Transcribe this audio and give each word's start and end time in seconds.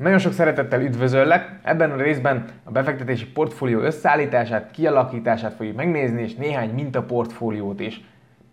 Nagyon 0.00 0.18
sok 0.18 0.32
szeretettel 0.32 0.82
üdvözöllek! 0.82 1.58
Ebben 1.62 1.90
a 1.90 1.96
részben 2.02 2.44
a 2.64 2.70
befektetési 2.70 3.26
portfólió 3.26 3.80
összeállítását, 3.80 4.70
kialakítását 4.70 5.54
fogjuk 5.54 5.76
megnézni, 5.76 6.22
és 6.22 6.34
néhány 6.34 6.70
mintaportfóliót 6.70 7.80
is. 7.80 8.00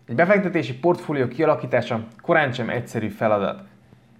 Egy 0.08 0.14
befektetési 0.14 0.78
portfólió 0.78 1.28
kialakítása 1.28 2.04
korán 2.22 2.52
sem 2.52 2.68
egyszerű 2.68 3.08
feladat. 3.08 3.62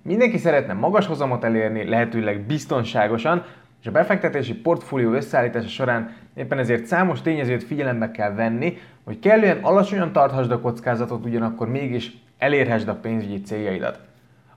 Mindenki 0.02 0.38
szeretne 0.38 0.72
magas 0.72 1.06
hozamot 1.06 1.44
elérni, 1.44 1.88
lehetőleg 1.88 2.40
biztonságosan, 2.40 3.44
és 3.80 3.86
a 3.86 3.90
befektetési 3.90 4.54
portfólió 4.54 5.12
összeállítása 5.12 5.68
során 5.68 6.14
éppen 6.34 6.58
ezért 6.58 6.84
számos 6.84 7.22
tényezőt 7.22 7.64
figyelembe 7.64 8.10
kell 8.10 8.34
venni, 8.34 8.78
hogy 9.04 9.18
kellően 9.18 9.58
alacsonyan 9.62 10.12
tarthasd 10.12 10.50
a 10.50 10.60
kockázatot, 10.60 11.24
ugyanakkor 11.24 11.68
mégis 11.68 12.12
elérhessd 12.38 12.88
a 12.88 12.94
pénzügyi 12.94 13.40
céljaidat. 13.40 14.07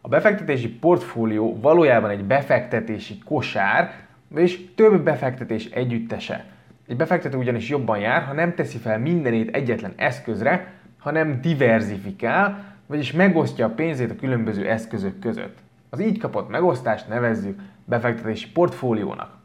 A 0.02 0.08
befektetési 0.08 0.70
portfólió 0.70 1.60
valójában 1.60 2.10
egy 2.10 2.24
befektetési 2.24 3.20
kosár, 3.26 3.94
és 4.36 4.74
több 4.76 5.04
befektetés 5.04 5.66
együttese. 5.66 6.46
Egy 6.88 6.96
befektető 6.96 7.38
ugyanis 7.38 7.70
jobban 7.70 8.00
jár, 8.00 8.24
ha 8.24 8.34
nem 8.34 8.56
teszi 8.56 8.78
fel 8.78 9.00
mindenét 9.00 9.56
egyetlen 9.56 9.94
eszközre, 9.96 10.74
hanem 11.00 11.42
diversifikál, 11.42 12.76
vagyis 12.86 13.12
megosztja 13.12 13.66
a 13.66 13.70
pénzét 13.70 14.12
a 14.12 14.16
különböző 14.16 14.70
eszközök 14.70 15.20
között. 15.20 15.58
Az 15.90 16.02
így 16.02 16.20
kapott 16.20 16.50
megosztást 16.50 17.08
nevezzük 17.08 17.60
befektetési 17.86 18.52
portfóliónak. 18.52 19.38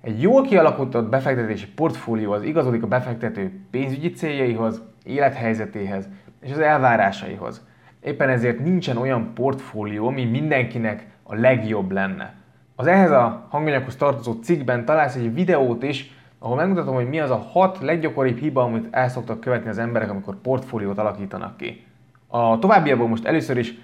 Egy 0.00 0.22
jól 0.22 0.42
kialakított 0.42 1.08
befektetési 1.08 1.66
portfólió 1.66 2.32
az 2.32 2.42
igazodik 2.42 2.82
a 2.82 2.86
befektető 2.86 3.60
pénzügyi 3.70 4.10
céljaihoz, 4.10 4.82
élethelyzetéhez 5.04 6.08
és 6.40 6.50
az 6.50 6.58
elvárásaihoz. 6.58 7.66
Éppen 8.04 8.28
ezért 8.28 8.58
nincsen 8.58 8.96
olyan 8.96 9.32
portfólió, 9.34 10.06
ami 10.06 10.24
mindenkinek 10.24 11.06
a 11.22 11.34
legjobb 11.34 11.90
lenne. 11.90 12.34
Az 12.76 12.86
ehhez 12.86 13.10
a 13.10 13.46
hanganyaghoz 13.50 13.96
tartozó 13.96 14.32
cikkben 14.32 14.84
találsz 14.84 15.16
egy 15.16 15.34
videót 15.34 15.82
is, 15.82 16.10
ahol 16.38 16.56
megmutatom, 16.56 16.94
hogy 16.94 17.08
mi 17.08 17.20
az 17.20 17.30
a 17.30 17.36
hat 17.52 17.78
leggyakoribb 17.80 18.38
hiba, 18.38 18.62
amit 18.62 18.86
el 18.90 19.08
szoktak 19.08 19.40
követni 19.40 19.68
az 19.68 19.78
emberek, 19.78 20.10
amikor 20.10 20.40
portfóliót 20.40 20.98
alakítanak 20.98 21.56
ki. 21.56 21.84
A 22.26 22.58
továbbiakban 22.58 23.08
most 23.08 23.24
először 23.24 23.56
is 23.56 23.74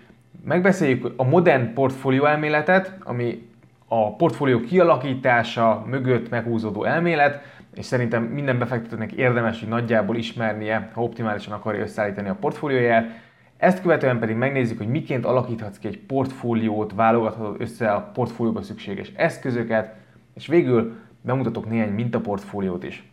megbeszéljük 0.44 1.12
a 1.16 1.24
modern 1.24 1.74
portfólió 1.74 2.24
elméletet, 2.24 2.96
ami 3.04 3.48
a 3.88 4.16
portfólió 4.16 4.60
kialakítása 4.60 5.84
mögött 5.86 6.30
meghúzódó 6.30 6.84
elmélet, 6.84 7.42
és 7.74 7.84
szerintem 7.84 8.22
minden 8.22 8.58
befektetőnek 8.58 9.12
érdemes, 9.12 9.58
hogy 9.60 9.68
nagyjából 9.68 10.16
ismernie, 10.16 10.90
ha 10.94 11.02
optimálisan 11.02 11.52
akarja 11.52 11.82
összeállítani 11.82 12.28
a 12.28 12.36
portfólióját. 12.40 13.28
Ezt 13.60 13.82
követően 13.82 14.18
pedig 14.18 14.36
megnézzük, 14.36 14.78
hogy 14.78 14.88
miként 14.88 15.24
alakíthatsz 15.24 15.78
ki 15.78 15.88
egy 15.88 15.98
portfóliót, 15.98 16.92
válogathatod 16.94 17.60
össze 17.60 17.92
a 17.92 18.00
portfólióba 18.00 18.62
szükséges 18.62 19.12
eszközöket, 19.16 19.94
és 20.34 20.46
végül 20.46 20.96
bemutatok 21.20 21.68
néhány 21.68 21.92
mintaportfóliót 21.92 22.84
is. 22.84 23.10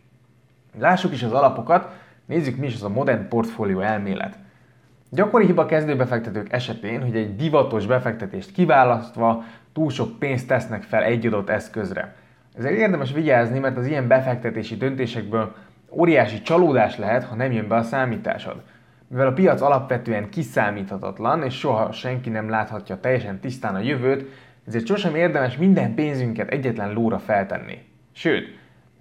Lássuk 0.80 1.14
is 1.14 1.23
az 1.23 1.31
alapokat, 1.31 1.92
nézzük 2.26 2.58
mi 2.58 2.66
is 2.66 2.73
az 2.73 2.84
a 2.84 2.89
modern 2.89 3.28
portfólió 3.28 3.80
elmélet. 3.80 4.38
Gyakori 5.09 5.45
hiba 5.45 5.66
kezdőbefektetők 5.66 6.52
esetén, 6.52 7.02
hogy 7.02 7.16
egy 7.16 7.36
divatos 7.36 7.86
befektetést 7.86 8.52
kiválasztva 8.52 9.44
túl 9.73 9.89
sok 9.89 10.20
pénzt 10.20 10.48
tesznek 10.48 10.84
fel 10.84 11.04
egy 11.04 11.26
adott 11.26 11.50
eszközre. 11.50 12.16
Ezért 12.58 12.78
érdemes 12.78 13.11
vigyázni, 13.11 13.59
mert 13.59 13.78
az 13.78 13.86
ilyen 13.86 14.08
befektetési 14.08 14.76
döntésekből 14.76 15.56
óriási 15.89 16.42
csalódás 16.42 16.98
lehet, 16.98 17.23
ha 17.23 17.36
nem 17.36 17.52
jön 17.52 17.67
be 17.67 17.76
a 17.76 17.84
számításod. 17.84 18.61
Mivel 19.08 19.28
a 19.28 19.34
piac 19.34 19.62
alapvetően 19.62 20.30
kiszámíthatatlan, 20.30 21.44
és 21.44 21.58
soha 21.58 21.92
senki 21.92 22.30
nem 22.30 22.50
láthatja 22.50 23.00
teljesen 23.00 23.40
tisztán 23.40 23.76
a 23.76 23.80
jövőt, 23.80 24.30
ezért 24.68 24.86
sosem 24.86 25.16
érdemes 25.16 25.58
minden 25.58 25.94
pénzünket 25.94 26.50
egyetlen 26.50 26.94
lóra 26.94 27.20
feltenni. 27.20 27.78
Sőt, 28.12 28.48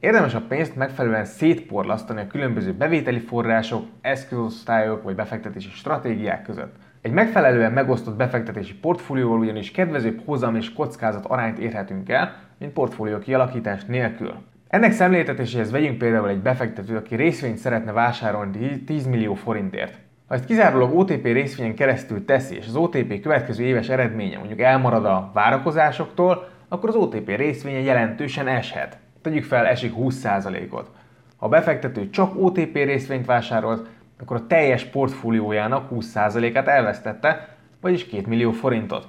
érdemes 0.00 0.34
a 0.34 0.40
pénzt 0.48 0.76
megfelelően 0.76 1.24
szétporlasztani 1.24 2.20
a 2.20 2.26
különböző 2.26 2.72
bevételi 2.72 3.18
források, 3.18 3.86
eszközosztályok 4.00 5.02
vagy 5.02 5.14
befektetési 5.14 5.70
stratégiák 5.70 6.42
között. 6.42 6.74
Egy 7.00 7.12
megfelelően 7.12 7.72
megosztott 7.72 8.16
befektetési 8.16 8.74
portfólióval 8.74 9.38
ugyanis 9.38 9.70
kedvezőbb 9.70 10.20
hozam 10.24 10.56
és 10.56 10.72
kockázat 10.72 11.26
arányt 11.26 11.58
érhetünk 11.58 12.08
el, 12.08 12.36
mint 12.58 12.72
portfólió 12.72 13.18
kialakítás 13.18 13.84
nélkül. 13.84 14.34
Ennek 14.68 14.92
szemléltetéséhez 14.92 15.70
vegyünk 15.70 15.98
például 15.98 16.28
egy 16.28 16.42
befektetőt, 16.42 16.96
aki 16.96 17.14
részvényt 17.14 17.58
szeretne 17.58 17.92
vásárolni 17.92 18.82
10 18.84 19.06
millió 19.06 19.34
forintért. 19.34 19.98
Ha 20.28 20.34
ezt 20.34 20.44
kizárólag 20.44 20.98
OTP 20.98 21.24
részvényen 21.24 21.74
keresztül 21.74 22.24
teszi, 22.24 22.56
és 22.56 22.66
az 22.66 22.76
OTP 22.76 23.20
következő 23.20 23.64
éves 23.64 23.88
eredménye 23.88 24.38
mondjuk 24.38 24.60
elmarad 24.60 25.04
a 25.04 25.30
várakozásoktól, 25.34 26.48
akkor 26.68 26.88
az 26.88 26.94
OTP 26.94 27.36
részvénye 27.36 27.80
jelentősen 27.80 28.48
eshet. 28.48 28.98
Tegyük 29.22 29.44
fel, 29.44 29.66
esik 29.66 29.92
20%-ot. 29.98 30.90
Ha 31.36 31.46
a 31.46 31.48
befektető 31.48 32.10
csak 32.10 32.42
OTP 32.42 32.74
részvényt 32.74 33.26
vásárolt, 33.26 33.88
akkor 34.20 34.36
a 34.36 34.46
teljes 34.46 34.84
portfóliójának 34.84 35.88
20%-át 35.94 36.68
elvesztette, 36.68 37.48
vagyis 37.80 38.06
2 38.06 38.22
millió 38.26 38.50
forintot. 38.50 39.08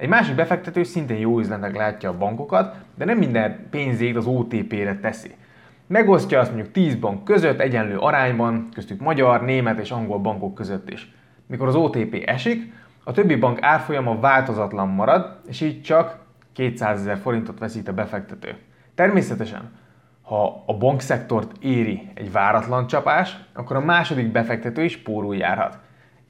Egy 0.00 0.08
másik 0.08 0.34
befektető 0.34 0.82
szintén 0.82 1.16
jó 1.16 1.38
üzletnek 1.38 1.76
látja 1.76 2.10
a 2.10 2.16
bankokat, 2.16 2.76
de 2.94 3.04
nem 3.04 3.18
minden 3.18 3.66
pénzét 3.70 4.16
az 4.16 4.26
OTP-re 4.26 4.96
teszi. 4.96 5.34
Megosztja 5.86 6.40
azt 6.40 6.52
mondjuk 6.52 6.72
10 6.72 6.94
bank 6.94 7.24
között 7.24 7.60
egyenlő 7.60 7.98
arányban, 7.98 8.68
köztük 8.74 9.00
magyar, 9.00 9.44
német 9.44 9.78
és 9.78 9.90
angol 9.90 10.18
bankok 10.18 10.54
között 10.54 10.90
is. 10.90 11.12
Mikor 11.46 11.68
az 11.68 11.74
OTP 11.74 12.22
esik, 12.26 12.72
a 13.04 13.12
többi 13.12 13.36
bank 13.36 13.62
árfolyama 13.62 14.20
változatlan 14.20 14.88
marad, 14.88 15.40
és 15.46 15.60
így 15.60 15.82
csak 15.82 16.18
200 16.52 17.00
ezer 17.00 17.16
forintot 17.16 17.58
veszít 17.58 17.88
a 17.88 17.92
befektető. 17.92 18.56
Természetesen, 18.94 19.70
ha 20.22 20.62
a 20.66 20.76
bankszektort 20.76 21.52
éri 21.62 22.08
egy 22.14 22.32
váratlan 22.32 22.86
csapás, 22.86 23.36
akkor 23.52 23.76
a 23.76 23.84
második 23.84 24.32
befektető 24.32 24.84
is 24.84 24.96
pórul 24.96 25.36
járhat. 25.36 25.78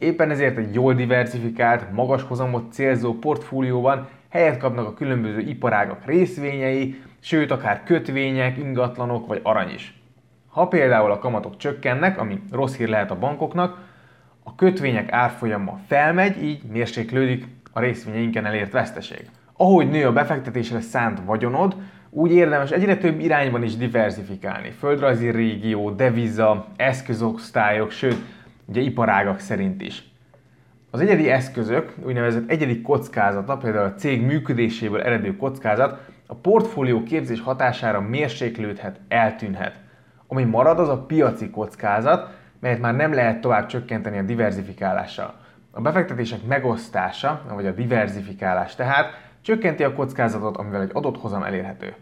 Éppen 0.00 0.30
ezért 0.30 0.56
egy 0.56 0.74
jól 0.74 0.94
diversifikált, 0.94 1.92
magas 1.92 2.22
hozamot 2.22 2.72
célzó 2.72 3.14
portfólióban 3.14 4.08
helyet 4.28 4.56
kapnak 4.56 4.86
a 4.86 4.94
különböző 4.94 5.38
iparágak 5.38 6.06
részvényei, 6.06 7.02
sőt 7.18 7.50
akár 7.50 7.82
kötvények, 7.84 8.58
ingatlanok 8.58 9.26
vagy 9.26 9.40
arany 9.42 9.70
is. 9.74 10.00
Ha 10.48 10.68
például 10.68 11.10
a 11.10 11.18
kamatok 11.18 11.56
csökkennek, 11.56 12.18
ami 12.18 12.42
rossz 12.50 12.76
hír 12.76 12.88
lehet 12.88 13.10
a 13.10 13.18
bankoknak, 13.18 13.78
a 14.42 14.54
kötvények 14.54 15.12
árfolyama 15.12 15.78
felmegy, 15.86 16.42
így 16.42 16.62
mérséklődik 16.62 17.46
a 17.72 17.80
részvényeinken 17.80 18.46
elért 18.46 18.72
veszteség. 18.72 19.30
Ahogy 19.56 19.90
nő 19.90 20.06
a 20.06 20.12
befektetésre 20.12 20.80
szánt 20.80 21.20
vagyonod, 21.24 21.76
úgy 22.10 22.32
érdemes 22.32 22.70
egyre 22.70 22.96
több 22.96 23.20
irányban 23.20 23.62
is 23.62 23.76
diversifikálni. 23.76 24.70
Földrajzi 24.70 25.30
régió, 25.30 25.90
deviza, 25.90 26.66
eszközosztályok, 26.76 27.90
sőt, 27.90 28.16
ugye 28.70 28.80
iparágak 28.80 29.38
szerint 29.38 29.82
is. 29.82 30.08
Az 30.90 31.00
egyedi 31.00 31.30
eszközök, 31.30 31.94
úgynevezett 32.04 32.50
egyedi 32.50 32.82
kockázata, 32.82 33.56
például 33.56 33.84
a 33.84 33.94
cég 33.94 34.22
működéséből 34.22 35.02
eredő 35.02 35.36
kockázat, 35.36 36.00
a 36.26 36.34
portfólió 36.34 37.02
képzés 37.02 37.40
hatására 37.40 38.00
mérséklődhet, 38.00 39.00
eltűnhet. 39.08 39.74
Ami 40.26 40.44
marad, 40.44 40.78
az 40.78 40.88
a 40.88 41.04
piaci 41.04 41.50
kockázat, 41.50 42.38
melyet 42.60 42.80
már 42.80 42.94
nem 42.94 43.12
lehet 43.12 43.40
tovább 43.40 43.66
csökkenteni 43.66 44.18
a 44.18 44.22
diversifikálással. 44.22 45.34
A 45.70 45.80
befektetések 45.80 46.46
megosztása, 46.46 47.42
vagy 47.54 47.66
a 47.66 47.72
diversifikálás 47.72 48.74
tehát 48.74 49.06
csökkenti 49.40 49.84
a 49.84 49.92
kockázatot, 49.92 50.56
amivel 50.56 50.82
egy 50.82 50.90
adott 50.92 51.20
hozam 51.20 51.42
elérhető. 51.42 51.94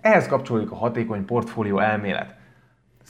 Ehhez 0.00 0.28
kapcsolódik 0.28 0.70
a 0.70 0.76
hatékony 0.76 1.24
portfólió 1.24 1.78
elmélet. 1.78 2.34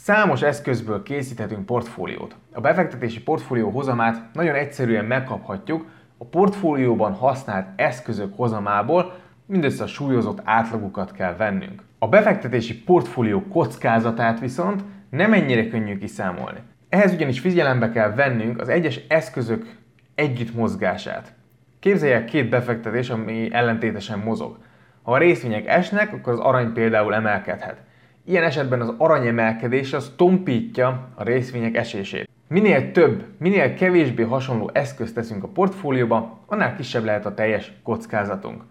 Számos 0.03 0.43
eszközből 0.43 1.03
készíthetünk 1.03 1.67
portfóliót. 1.67 2.37
A 2.53 2.61
befektetési 2.61 3.23
portfólió 3.23 3.71
hozamát 3.71 4.33
nagyon 4.33 4.55
egyszerűen 4.55 5.05
megkaphatjuk 5.05 5.87
a 6.19 6.25
portfólióban 6.25 7.13
használt 7.13 7.67
eszközök 7.77 8.37
hozamából, 8.37 9.15
mindössze 9.47 9.83
a 9.83 9.87
súlyozott 9.87 10.41
átlagukat 10.45 11.13
kell 11.13 11.37
vennünk. 11.37 11.83
A 11.99 12.09
befektetési 12.09 12.83
portfólió 12.83 13.43
kockázatát 13.49 14.41
viszont 14.41 14.85
nem 15.11 15.33
ennyire 15.33 15.69
könnyű 15.69 15.99
kiszámolni. 15.99 16.61
Ehhez 16.89 17.13
ugyanis 17.13 17.41
figyelembe 17.41 17.91
kell 17.91 18.15
vennünk 18.15 18.61
az 18.61 18.69
egyes 18.69 19.01
eszközök 19.09 19.77
együtt 20.15 20.55
mozgását. 20.55 21.35
Képzeljek 21.81 22.25
két 22.25 22.49
befektetés, 22.49 23.11
ami 23.11 23.49
ellentétesen 23.53 24.19
mozog. 24.19 24.59
Ha 25.03 25.13
a 25.13 25.19
részvények 25.19 25.67
esnek, 25.67 26.13
akkor 26.13 26.33
az 26.33 26.39
arany 26.39 26.73
például 26.73 27.15
emelkedhet. 27.15 27.89
Ilyen 28.31 28.45
esetben 28.45 28.81
az 28.81 28.95
arany 28.99 29.27
emelkedés 29.27 29.93
az 29.93 30.13
tompítja 30.17 31.09
a 31.15 31.23
részvények 31.23 31.77
esését. 31.77 32.29
Minél 32.49 32.93
több, 32.93 33.25
minél 33.39 33.75
kevésbé 33.75 34.23
hasonló 34.23 34.71
eszközt 34.73 35.15
teszünk 35.15 35.45
a 35.45 35.49
portfólióba, 35.49 36.39
annál 36.47 36.77
kisebb 36.77 37.05
lehet 37.05 37.27
a 37.27 37.35
teljes 37.35 37.73
kockázatunk. 37.83 38.63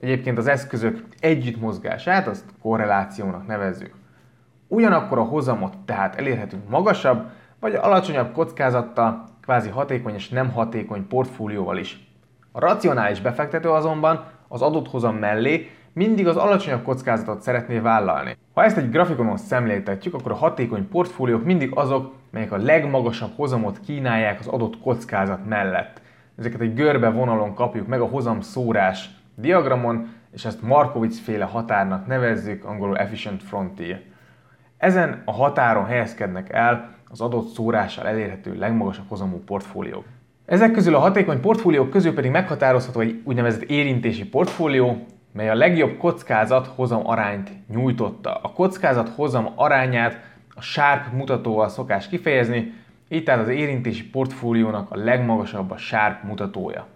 Egyébként 0.00 0.38
az 0.38 0.46
eszközök 0.46 1.04
együtt 1.20 1.60
mozgását 1.60 2.26
azt 2.26 2.44
korrelációnak 2.62 3.46
nevezzük. 3.46 3.94
Ugyanakkor 4.68 5.18
a 5.18 5.22
hozamot 5.22 5.78
tehát 5.78 6.16
elérhetünk 6.16 6.68
magasabb 6.68 7.30
vagy 7.60 7.74
alacsonyabb 7.74 8.32
kockázattal, 8.32 9.24
kvázi 9.42 9.68
hatékony 9.68 10.14
és 10.14 10.28
nem 10.28 10.50
hatékony 10.50 11.06
portfólióval 11.06 11.78
is. 11.78 12.06
A 12.52 12.60
racionális 12.60 13.20
befektető 13.20 13.70
azonban 13.70 14.24
az 14.48 14.62
adott 14.62 14.88
hozam 14.88 15.16
mellé 15.16 15.70
mindig 15.92 16.26
az 16.26 16.36
alacsonyabb 16.36 16.82
kockázatot 16.82 17.42
szeretné 17.42 17.78
vállalni. 17.78 18.36
Ha 18.54 18.64
ezt 18.64 18.76
egy 18.76 18.90
grafikonon 18.90 19.36
szemléltetjük, 19.36 20.14
akkor 20.14 20.32
a 20.32 20.34
hatékony 20.34 20.88
portfóliók 20.88 21.44
mindig 21.44 21.70
azok, 21.74 22.12
melyek 22.30 22.52
a 22.52 22.56
legmagasabb 22.56 23.30
hozamot 23.36 23.80
kínálják 23.80 24.40
az 24.40 24.46
adott 24.46 24.80
kockázat 24.80 25.48
mellett. 25.48 26.00
Ezeket 26.38 26.60
egy 26.60 26.74
görbe 26.74 27.10
vonalon 27.10 27.54
kapjuk 27.54 27.86
meg 27.86 28.00
a 28.00 28.06
hozam 28.06 28.40
szórás 28.40 29.10
diagramon, 29.34 30.08
és 30.32 30.44
ezt 30.44 30.62
Markovics 30.62 31.20
féle 31.20 31.44
határnak 31.44 32.06
nevezzük, 32.06 32.64
angolul 32.64 32.98
Efficient 32.98 33.42
Frontier. 33.42 34.00
Ezen 34.76 35.22
a 35.24 35.32
határon 35.32 35.84
helyezkednek 35.84 36.52
el 36.52 36.94
az 37.08 37.20
adott 37.20 37.48
szórással 37.48 38.06
elérhető 38.06 38.54
legmagasabb 38.58 39.08
hozamú 39.08 39.36
portfóliók. 39.44 40.04
Ezek 40.46 40.70
közül 40.72 40.94
a 40.94 40.98
hatékony 40.98 41.40
portfóliók 41.40 41.90
közül 41.90 42.14
pedig 42.14 42.30
meghatározható 42.30 43.00
egy 43.00 43.20
úgynevezett 43.24 43.62
érintési 43.62 44.28
portfólió, 44.28 45.06
mely 45.32 45.50
a 45.50 45.54
legjobb 45.54 45.96
kockázat 45.96 46.66
hozam 46.66 47.06
arányt 47.06 47.50
nyújtotta. 47.68 48.34
A 48.42 48.52
kockázat 48.52 49.08
hozam 49.08 49.52
arányát 49.54 50.20
a 50.54 50.60
sárp 50.60 51.12
mutatóval 51.12 51.68
szokás 51.68 52.08
kifejezni, 52.08 52.74
így 53.08 53.24
tehát 53.24 53.40
az 53.40 53.48
érintési 53.48 54.10
portfóliónak 54.10 54.90
a 54.90 54.96
legmagasabb 54.96 55.70
a 55.70 55.76
sárp 55.76 56.22
mutatója. 56.22 56.86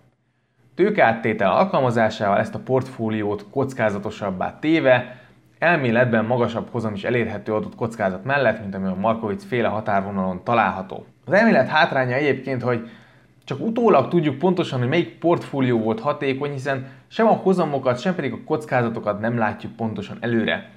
Tőkeáttétel 0.74 1.50
alkalmazásával 1.50 2.38
ezt 2.38 2.54
a 2.54 2.58
portfóliót 2.58 3.46
kockázatosabbá 3.50 4.58
téve, 4.58 5.16
elméletben 5.58 6.24
magasabb 6.24 6.68
hozam 6.70 6.94
is 6.94 7.04
elérhető 7.04 7.54
adott 7.54 7.74
kockázat 7.74 8.24
mellett, 8.24 8.60
mint 8.60 8.74
ami 8.74 8.86
a 8.86 8.94
Markovic 8.94 9.44
féle 9.44 9.68
határvonalon 9.68 10.44
található. 10.44 11.06
Az 11.24 11.32
elmélet 11.32 11.68
hátránya 11.68 12.14
egyébként, 12.14 12.62
hogy 12.62 12.88
csak 13.44 13.60
utólag 13.60 14.08
tudjuk 14.08 14.38
pontosan, 14.38 14.78
hogy 14.78 14.88
melyik 14.88 15.18
portfólió 15.18 15.78
volt 15.78 16.00
hatékony, 16.00 16.52
hiszen 16.52 16.86
sem 17.06 17.26
a 17.26 17.32
hozamokat, 17.32 18.00
sem 18.00 18.14
pedig 18.14 18.32
a 18.32 18.44
kockázatokat 18.44 19.20
nem 19.20 19.38
látjuk 19.38 19.72
pontosan 19.72 20.16
előre. 20.20 20.70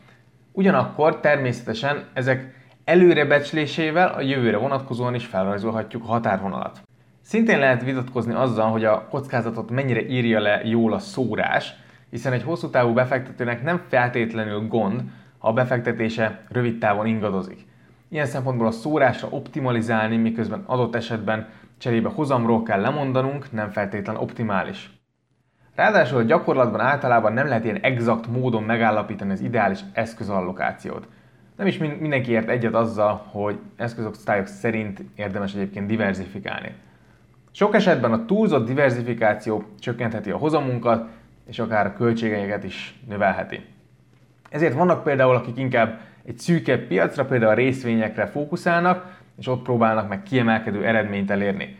Ugyanakkor 0.51 1.19
természetesen 1.19 2.03
ezek 2.13 2.55
előrebecslésével 2.83 4.07
a 4.07 4.21
jövőre 4.21 4.57
vonatkozóan 4.57 5.15
is 5.15 5.25
felrajzolhatjuk 5.25 6.03
a 6.03 6.07
határvonalat. 6.07 6.81
Szintén 7.21 7.59
lehet 7.59 7.83
vitatkozni 7.83 8.33
azzal, 8.33 8.71
hogy 8.71 8.85
a 8.85 9.07
kockázatot 9.07 9.71
mennyire 9.71 10.07
írja 10.07 10.39
le 10.39 10.61
jól 10.63 10.93
a 10.93 10.99
szórás, 10.99 11.73
hiszen 12.09 12.33
egy 12.33 12.43
hosszú 12.43 12.69
távú 12.69 12.93
befektetőnek 12.93 13.63
nem 13.63 13.81
feltétlenül 13.87 14.67
gond, 14.67 15.01
ha 15.37 15.47
a 15.47 15.53
befektetése 15.53 16.43
rövid 16.49 16.77
távon 16.77 17.05
ingadozik. 17.05 17.65
Ilyen 18.09 18.25
szempontból 18.25 18.67
a 18.67 18.71
szórásra 18.71 19.27
optimalizálni, 19.31 20.17
miközben 20.17 20.63
adott 20.65 20.95
esetben 20.95 21.47
cserébe 21.77 22.09
hozamról 22.09 22.63
kell 22.63 22.81
lemondanunk, 22.81 23.51
nem 23.51 23.69
feltétlen 23.69 24.15
optimális. 24.15 24.91
Ráadásul 25.75 26.17
a 26.17 26.23
gyakorlatban 26.23 26.79
általában 26.79 27.33
nem 27.33 27.47
lehet 27.47 27.63
ilyen 27.63 27.79
exakt 27.81 28.27
módon 28.27 28.63
megállapítani 28.63 29.31
az 29.31 29.41
ideális 29.41 29.79
eszközallokációt. 29.93 31.07
Nem 31.55 31.67
is 31.67 31.77
mindenki 31.77 32.31
ért 32.31 32.49
egyet 32.49 32.73
azzal, 32.73 33.25
hogy 33.31 33.59
eszközosztályok 33.75 34.47
szerint 34.47 35.01
érdemes 35.15 35.53
egyébként 35.53 35.87
diversifikálni. 35.87 36.75
Sok 37.51 37.75
esetben 37.75 38.11
a 38.11 38.25
túlzott 38.25 38.65
diversifikáció 38.67 39.63
csökkentheti 39.79 40.31
a 40.31 40.37
hozamunkat, 40.37 41.09
és 41.47 41.59
akár 41.59 41.85
a 41.85 41.93
költségeket 41.93 42.63
is 42.63 42.99
növelheti. 43.07 43.65
Ezért 44.49 44.73
vannak 44.73 45.03
például, 45.03 45.35
akik 45.35 45.57
inkább 45.57 45.99
egy 46.25 46.39
szűkebb 46.39 46.87
piacra, 46.87 47.25
például 47.25 47.51
a 47.51 47.55
részvényekre 47.55 48.25
fókuszálnak, 48.25 49.16
és 49.37 49.47
ott 49.47 49.63
próbálnak 49.63 50.09
meg 50.09 50.23
kiemelkedő 50.23 50.85
eredményt 50.85 51.31
elérni. 51.31 51.79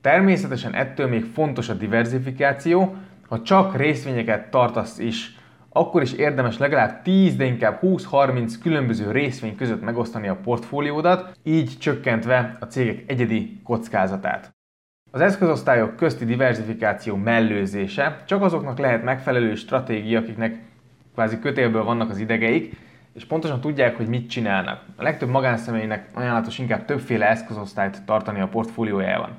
Természetesen 0.00 0.74
ettől 0.74 1.08
még 1.08 1.24
fontos 1.24 1.68
a 1.68 1.74
diversifikáció, 1.74 2.94
ha 3.28 3.42
csak 3.42 3.76
részvényeket 3.76 4.50
tartasz 4.50 4.98
is, 4.98 5.38
akkor 5.68 6.02
is 6.02 6.12
érdemes 6.12 6.58
legalább 6.58 7.02
10, 7.02 7.36
de 7.36 7.44
inkább 7.44 7.78
20-30 7.82 8.54
különböző 8.62 9.10
részvény 9.10 9.56
között 9.56 9.82
megosztani 9.82 10.28
a 10.28 10.36
portfóliódat, 10.36 11.38
így 11.42 11.78
csökkentve 11.78 12.56
a 12.60 12.64
cégek 12.64 13.02
egyedi 13.06 13.60
kockázatát. 13.64 14.54
Az 15.10 15.20
eszközosztályok 15.20 15.96
közti 15.96 16.24
diversifikáció 16.24 17.16
mellőzése 17.16 18.22
csak 18.26 18.42
azoknak 18.42 18.78
lehet 18.78 19.04
megfelelő 19.04 19.54
stratégia, 19.54 20.18
akiknek 20.18 20.58
kvázi 21.14 21.38
kötélből 21.38 21.84
vannak 21.84 22.10
az 22.10 22.18
idegeik, 22.18 22.76
és 23.14 23.24
pontosan 23.24 23.60
tudják, 23.60 23.96
hogy 23.96 24.06
mit 24.06 24.30
csinálnak. 24.30 24.82
A 24.96 25.02
legtöbb 25.02 25.28
magánszemélynek 25.28 26.08
ajánlatos 26.14 26.58
inkább 26.58 26.84
többféle 26.84 27.28
eszközosztályt 27.28 28.02
tartani 28.04 28.40
a 28.40 28.48
portfóliójában. 28.48 29.30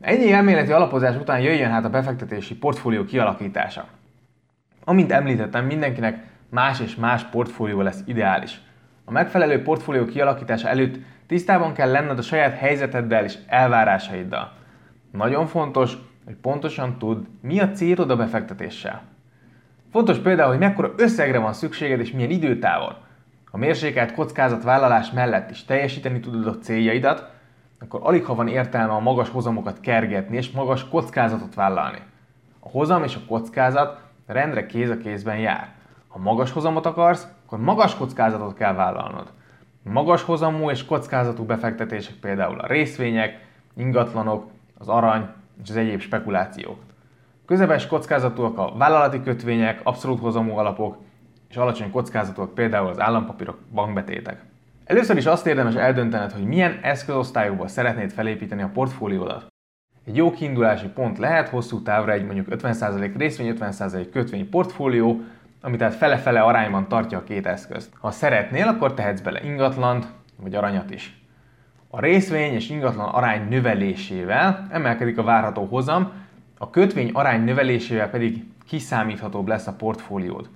Ennyi 0.00 0.32
elméleti 0.32 0.72
alapozás 0.72 1.16
után 1.16 1.40
jöjjön 1.40 1.70
hát 1.70 1.84
a 1.84 1.90
befektetési 1.90 2.56
portfólió 2.56 3.04
kialakítása. 3.04 3.86
Amint 4.84 5.12
említettem, 5.12 5.66
mindenkinek 5.66 6.24
más 6.48 6.80
és 6.80 6.94
más 6.94 7.24
portfólió 7.24 7.80
lesz 7.80 8.02
ideális. 8.04 8.60
A 9.04 9.10
megfelelő 9.10 9.62
portfólió 9.62 10.04
kialakítása 10.04 10.68
előtt 10.68 10.98
tisztában 11.26 11.72
kell 11.72 11.90
lenned 11.90 12.18
a 12.18 12.22
saját 12.22 12.58
helyzeteddel 12.58 13.24
és 13.24 13.34
elvárásaiddal. 13.46 14.52
Nagyon 15.10 15.46
fontos, 15.46 15.96
hogy 16.24 16.34
pontosan 16.34 16.98
tudd, 16.98 17.24
mi 17.40 17.60
a 17.60 17.70
célod 17.70 18.10
a 18.10 18.16
befektetéssel. 18.16 19.11
Fontos 19.92 20.18
például, 20.18 20.48
hogy 20.48 20.58
mekkora 20.58 20.92
összegre 20.96 21.38
van 21.38 21.52
szükséged 21.52 22.00
és 22.00 22.10
milyen 22.10 22.30
időtávon. 22.30 22.94
Ha 23.50 23.58
mérsékelt 23.58 24.14
kockázatvállalás 24.14 25.10
mellett 25.10 25.50
is 25.50 25.64
teljesíteni 25.64 26.20
tudod 26.20 26.46
a 26.46 26.58
céljaidat, 26.58 27.30
akkor 27.80 28.00
alig 28.02 28.24
ha 28.24 28.34
van 28.34 28.48
értelme 28.48 28.92
a 28.92 29.00
magas 29.00 29.28
hozamokat 29.28 29.80
kergetni 29.80 30.36
és 30.36 30.50
magas 30.50 30.88
kockázatot 30.88 31.54
vállalni. 31.54 31.98
A 32.60 32.68
hozam 32.68 33.02
és 33.02 33.16
a 33.16 33.20
kockázat 33.28 34.00
rendre 34.26 34.66
kéz 34.66 34.90
a 34.90 34.96
kézben 34.96 35.38
jár. 35.38 35.68
Ha 36.08 36.18
magas 36.18 36.52
hozamot 36.52 36.86
akarsz, 36.86 37.26
akkor 37.46 37.58
magas 37.58 37.96
kockázatot 37.96 38.54
kell 38.54 38.74
vállalnod. 38.74 39.32
Magas 39.82 40.22
hozamú 40.22 40.70
és 40.70 40.84
kockázatú 40.84 41.44
befektetések 41.44 42.14
például 42.14 42.60
a 42.60 42.66
részvények, 42.66 43.46
ingatlanok, 43.76 44.50
az 44.78 44.88
arany 44.88 45.28
és 45.62 45.70
az 45.70 45.76
egyéb 45.76 46.00
spekulációk. 46.00 46.78
Közepes 47.52 47.86
kockázatúak 47.86 48.58
a 48.58 48.72
vállalati 48.76 49.22
kötvények, 49.22 49.80
abszolút 49.82 50.20
hozamú 50.20 50.56
alapok, 50.56 50.96
és 51.48 51.56
alacsony 51.56 51.90
kockázatúak 51.90 52.54
például 52.54 52.88
az 52.88 53.00
állampapírok, 53.00 53.58
bankbetétek. 53.72 54.42
Először 54.84 55.16
is 55.16 55.26
azt 55.26 55.46
érdemes 55.46 55.74
eldöntened, 55.74 56.32
hogy 56.32 56.44
milyen 56.44 56.78
eszközosztályokból 56.82 57.68
szeretnéd 57.68 58.10
felépíteni 58.10 58.62
a 58.62 58.70
portfóliódat. 58.74 59.46
Egy 60.06 60.16
jó 60.16 60.30
kiindulási 60.30 60.86
pont 60.86 61.18
lehet 61.18 61.48
hosszú 61.48 61.82
távra 61.82 62.12
egy 62.12 62.24
mondjuk 62.24 62.46
50% 62.50 63.12
részvény, 63.16 63.56
50% 63.60 64.06
kötvény 64.12 64.48
portfólió, 64.48 65.20
ami 65.60 65.76
tehát 65.76 65.94
fele-fele 65.94 66.40
arányban 66.40 66.88
tartja 66.88 67.18
a 67.18 67.24
két 67.24 67.46
eszközt. 67.46 67.90
Ha 67.98 68.10
szeretnél, 68.10 68.68
akkor 68.68 68.94
tehetsz 68.94 69.20
bele 69.20 69.40
ingatlant, 69.44 70.06
vagy 70.36 70.54
aranyat 70.54 70.90
is. 70.90 71.22
A 71.88 72.00
részvény 72.00 72.52
és 72.52 72.70
ingatlan 72.70 73.08
arány 73.08 73.48
növelésével 73.48 74.66
emelkedik 74.70 75.18
a 75.18 75.22
várható 75.22 75.64
hozam, 75.64 76.12
a 76.62 76.70
kötvény 76.70 77.10
arány 77.12 77.44
növelésével 77.44 78.10
pedig 78.10 78.44
kiszámíthatóbb 78.66 79.46
lesz 79.46 79.66
a 79.66 79.72
portfóliód. 79.72 80.48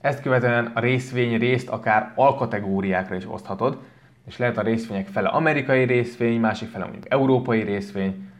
Ezt 0.00 0.22
követően 0.22 0.70
a 0.74 0.80
részvény 0.80 1.38
részt 1.38 1.68
akár 1.68 2.12
alkategóriákra 2.14 3.14
is 3.14 3.26
oszthatod, 3.28 3.78
és 4.26 4.36
lehet 4.36 4.58
a 4.58 4.62
részvények 4.62 5.06
fele 5.06 5.28
amerikai 5.28 5.84
részvény, 5.84 6.40
másik 6.40 6.68
fele 6.68 6.84
mondjuk 6.84 7.12
európai 7.12 7.62
részvény, 7.62 8.30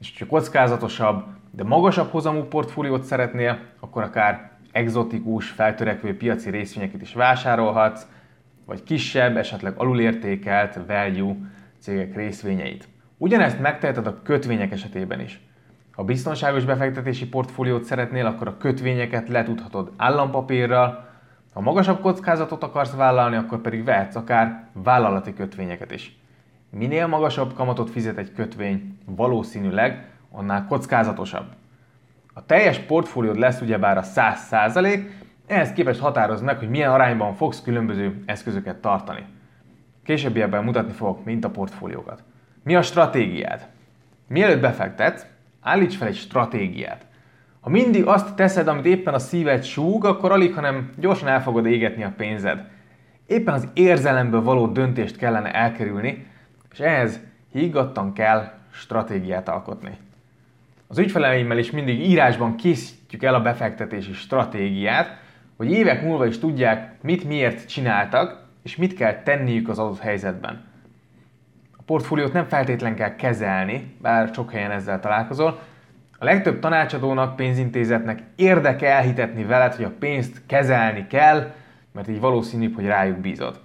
és 0.00 0.10
hogyha 0.10 0.26
kockázatosabb, 0.34 1.24
de 1.50 1.64
magasabb 1.64 2.10
hozamú 2.10 2.42
portfóliót 2.42 3.02
szeretnél, 3.02 3.58
akkor 3.80 4.02
akár 4.02 4.50
exotikus, 4.72 5.48
feltörekvő 5.48 6.16
piaci 6.16 6.50
részvényeket 6.50 7.02
is 7.02 7.14
vásárolhatsz, 7.14 8.06
vagy 8.64 8.82
kisebb, 8.82 9.36
esetleg 9.36 9.72
alulértékelt 9.76 10.78
value 10.86 11.34
cégek 11.78 12.14
részvényeit. 12.14 12.88
Ugyanezt 13.16 13.60
megteheted 13.60 14.06
a 14.06 14.22
kötvények 14.22 14.72
esetében 14.72 15.20
is. 15.20 15.45
Ha 15.96 16.04
biztonságos 16.04 16.64
befektetési 16.64 17.28
portfóliót 17.28 17.84
szeretnél, 17.84 18.26
akkor 18.26 18.48
a 18.48 18.56
kötvényeket 18.56 19.28
letudhatod 19.28 19.92
állampapírral, 19.96 21.08
ha 21.52 21.60
magasabb 21.60 22.00
kockázatot 22.00 22.62
akarsz 22.62 22.94
vállalni, 22.94 23.36
akkor 23.36 23.60
pedig 23.60 23.84
vehetsz 23.84 24.14
akár 24.14 24.68
vállalati 24.72 25.34
kötvényeket 25.34 25.90
is. 25.90 26.18
Minél 26.70 27.06
magasabb 27.06 27.54
kamatot 27.54 27.90
fizet 27.90 28.16
egy 28.16 28.32
kötvény, 28.32 28.98
valószínűleg 29.04 30.08
annál 30.30 30.66
kockázatosabb. 30.66 31.46
A 32.34 32.46
teljes 32.46 32.78
portfóliód 32.78 33.38
lesz 33.38 33.60
ugyebár 33.60 33.98
a 33.98 34.02
100%, 34.02 35.06
ehhez 35.46 35.72
képest 35.72 36.00
határozd 36.00 36.44
meg, 36.44 36.58
hogy 36.58 36.68
milyen 36.68 36.90
arányban 36.90 37.34
fogsz 37.34 37.62
különböző 37.62 38.22
eszközöket 38.26 38.76
tartani. 38.76 39.24
Későbbiekben 40.04 40.64
mutatni 40.64 40.92
fogok 40.92 41.24
mint 41.24 41.44
a 41.44 41.50
portfóliókat. 41.50 42.22
Mi 42.62 42.74
a 42.74 42.82
stratégiád? 42.82 43.66
Mielőtt 44.28 44.60
befektetsz, 44.60 45.26
állíts 45.66 45.96
fel 45.96 46.08
egy 46.08 46.16
stratégiát. 46.16 47.06
Ha 47.60 47.70
mindig 47.70 48.04
azt 48.04 48.34
teszed, 48.34 48.68
amit 48.68 48.84
éppen 48.84 49.14
a 49.14 49.18
szíved 49.18 49.64
súg, 49.64 50.04
akkor 50.04 50.32
alig, 50.32 50.54
hanem 50.54 50.90
gyorsan 50.98 51.28
el 51.28 51.42
fogod 51.42 51.66
égetni 51.66 52.04
a 52.04 52.12
pénzed. 52.16 52.64
Éppen 53.26 53.54
az 53.54 53.68
érzelemből 53.74 54.42
való 54.42 54.66
döntést 54.66 55.16
kellene 55.16 55.52
elkerülni, 55.52 56.26
és 56.72 56.78
ehhez 56.78 57.20
higgadtan 57.52 58.12
kell 58.12 58.52
stratégiát 58.72 59.48
alkotni. 59.48 59.96
Az 60.86 60.98
ügyfeleimmel 60.98 61.58
is 61.58 61.70
mindig 61.70 62.00
írásban 62.00 62.56
készítjük 62.56 63.22
el 63.22 63.34
a 63.34 63.42
befektetési 63.42 64.12
stratégiát, 64.12 65.18
hogy 65.56 65.70
évek 65.70 66.02
múlva 66.02 66.26
is 66.26 66.38
tudják, 66.38 67.02
mit 67.02 67.24
miért 67.24 67.68
csináltak, 67.68 68.44
és 68.62 68.76
mit 68.76 68.94
kell 68.94 69.22
tenniük 69.22 69.68
az 69.68 69.78
adott 69.78 69.98
helyzetben. 69.98 70.64
Portfóliót 71.86 72.32
nem 72.32 72.44
feltétlen 72.44 72.94
kell 72.94 73.16
kezelni, 73.16 73.96
bár 74.00 74.30
sok 74.34 74.52
helyen 74.52 74.70
ezzel 74.70 75.00
találkozol. 75.00 75.58
A 76.18 76.24
legtöbb 76.24 76.58
tanácsadónak, 76.58 77.36
pénzintézetnek 77.36 78.22
érdeke 78.36 78.90
elhitetni 78.90 79.44
veled, 79.44 79.74
hogy 79.74 79.84
a 79.84 79.92
pénzt 79.98 80.42
kezelni 80.46 81.06
kell, 81.06 81.52
mert 81.92 82.08
így 82.08 82.20
valószínűbb, 82.20 82.74
hogy 82.74 82.86
rájuk 82.86 83.18
bízod. 83.18 83.60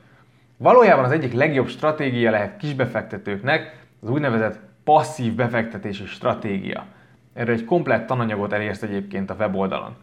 Valójában 0.57 1.03
az 1.03 1.11
egyik 1.11 1.33
legjobb 1.33 1.67
stratégia 1.67 2.31
lehet 2.31 2.57
kisbefektetőknek 2.57 3.79
az 4.01 4.09
úgynevezett 4.09 4.59
passzív 4.83 5.33
befektetési 5.33 6.05
stratégia. 6.05 6.85
Erről 7.33 7.55
egy 7.55 7.65
komplett 7.65 8.07
tananyagot 8.07 8.53
elérsz 8.53 8.81
egyébként 8.81 9.29
a 9.29 9.35
weboldalon. 9.39 9.95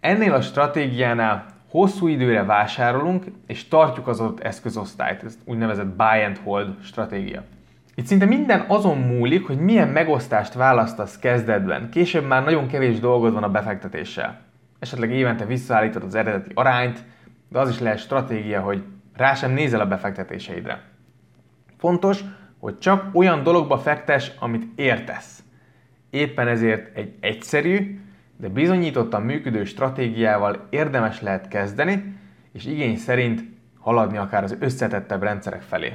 Ennél 0.00 0.32
a 0.32 0.40
stratégiánál 0.40 1.46
hosszú 1.74 2.06
időre 2.06 2.44
vásárolunk 2.44 3.24
és 3.46 3.68
tartjuk 3.68 4.08
az 4.08 4.20
adott 4.20 4.40
eszközosztályt, 4.40 5.22
ez 5.22 5.38
úgynevezett 5.44 5.86
buy 5.86 6.22
and 6.24 6.38
hold 6.44 6.74
stratégia. 6.82 7.42
Itt 7.94 8.06
szinte 8.06 8.24
minden 8.24 8.64
azon 8.68 8.98
múlik, 8.98 9.46
hogy 9.46 9.58
milyen 9.58 9.88
megosztást 9.88 10.52
választasz 10.52 11.18
kezdetben. 11.18 11.90
Később 11.90 12.26
már 12.26 12.44
nagyon 12.44 12.66
kevés 12.66 13.00
dolgod 13.00 13.32
van 13.32 13.42
a 13.42 13.50
befektetéssel. 13.50 14.40
Esetleg 14.78 15.10
évente 15.10 15.44
visszaállítod 15.44 16.02
az 16.02 16.14
eredeti 16.14 16.50
arányt, 16.54 17.04
de 17.48 17.58
az 17.58 17.68
is 17.68 17.78
lehet 17.78 17.98
stratégia, 17.98 18.60
hogy 18.60 18.84
rá 19.16 19.34
sem 19.34 19.52
nézel 19.52 19.80
a 19.80 19.86
befektetéseidre. 19.86 20.82
Fontos, 21.78 22.20
hogy 22.58 22.78
csak 22.78 23.10
olyan 23.12 23.42
dologba 23.42 23.78
fektes, 23.78 24.32
amit 24.38 24.66
értesz. 24.76 25.42
Éppen 26.10 26.48
ezért 26.48 26.96
egy 26.96 27.14
egyszerű, 27.20 28.00
de 28.36 28.48
bizonyítottan 28.48 29.22
működő 29.22 29.64
stratégiával 29.64 30.66
érdemes 30.70 31.20
lehet 31.20 31.48
kezdeni, 31.48 32.16
és 32.52 32.66
igény 32.66 32.96
szerint 32.96 33.44
haladni 33.78 34.16
akár 34.16 34.42
az 34.42 34.56
összetettebb 34.60 35.22
rendszerek 35.22 35.62
felé. 35.62 35.92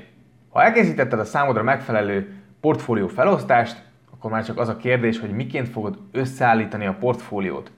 Ha 0.49 0.63
elkészítetted 0.63 1.19
a 1.19 1.25
számodra 1.25 1.63
megfelelő 1.63 2.33
portfólió 2.59 3.07
felosztást, 3.07 3.83
akkor 4.11 4.31
már 4.31 4.45
csak 4.45 4.57
az 4.57 4.67
a 4.67 4.77
kérdés, 4.77 5.19
hogy 5.19 5.31
miként 5.31 5.69
fogod 5.69 5.97
összeállítani 6.11 6.85
a 6.85 6.95
portfóliót. 6.99 7.71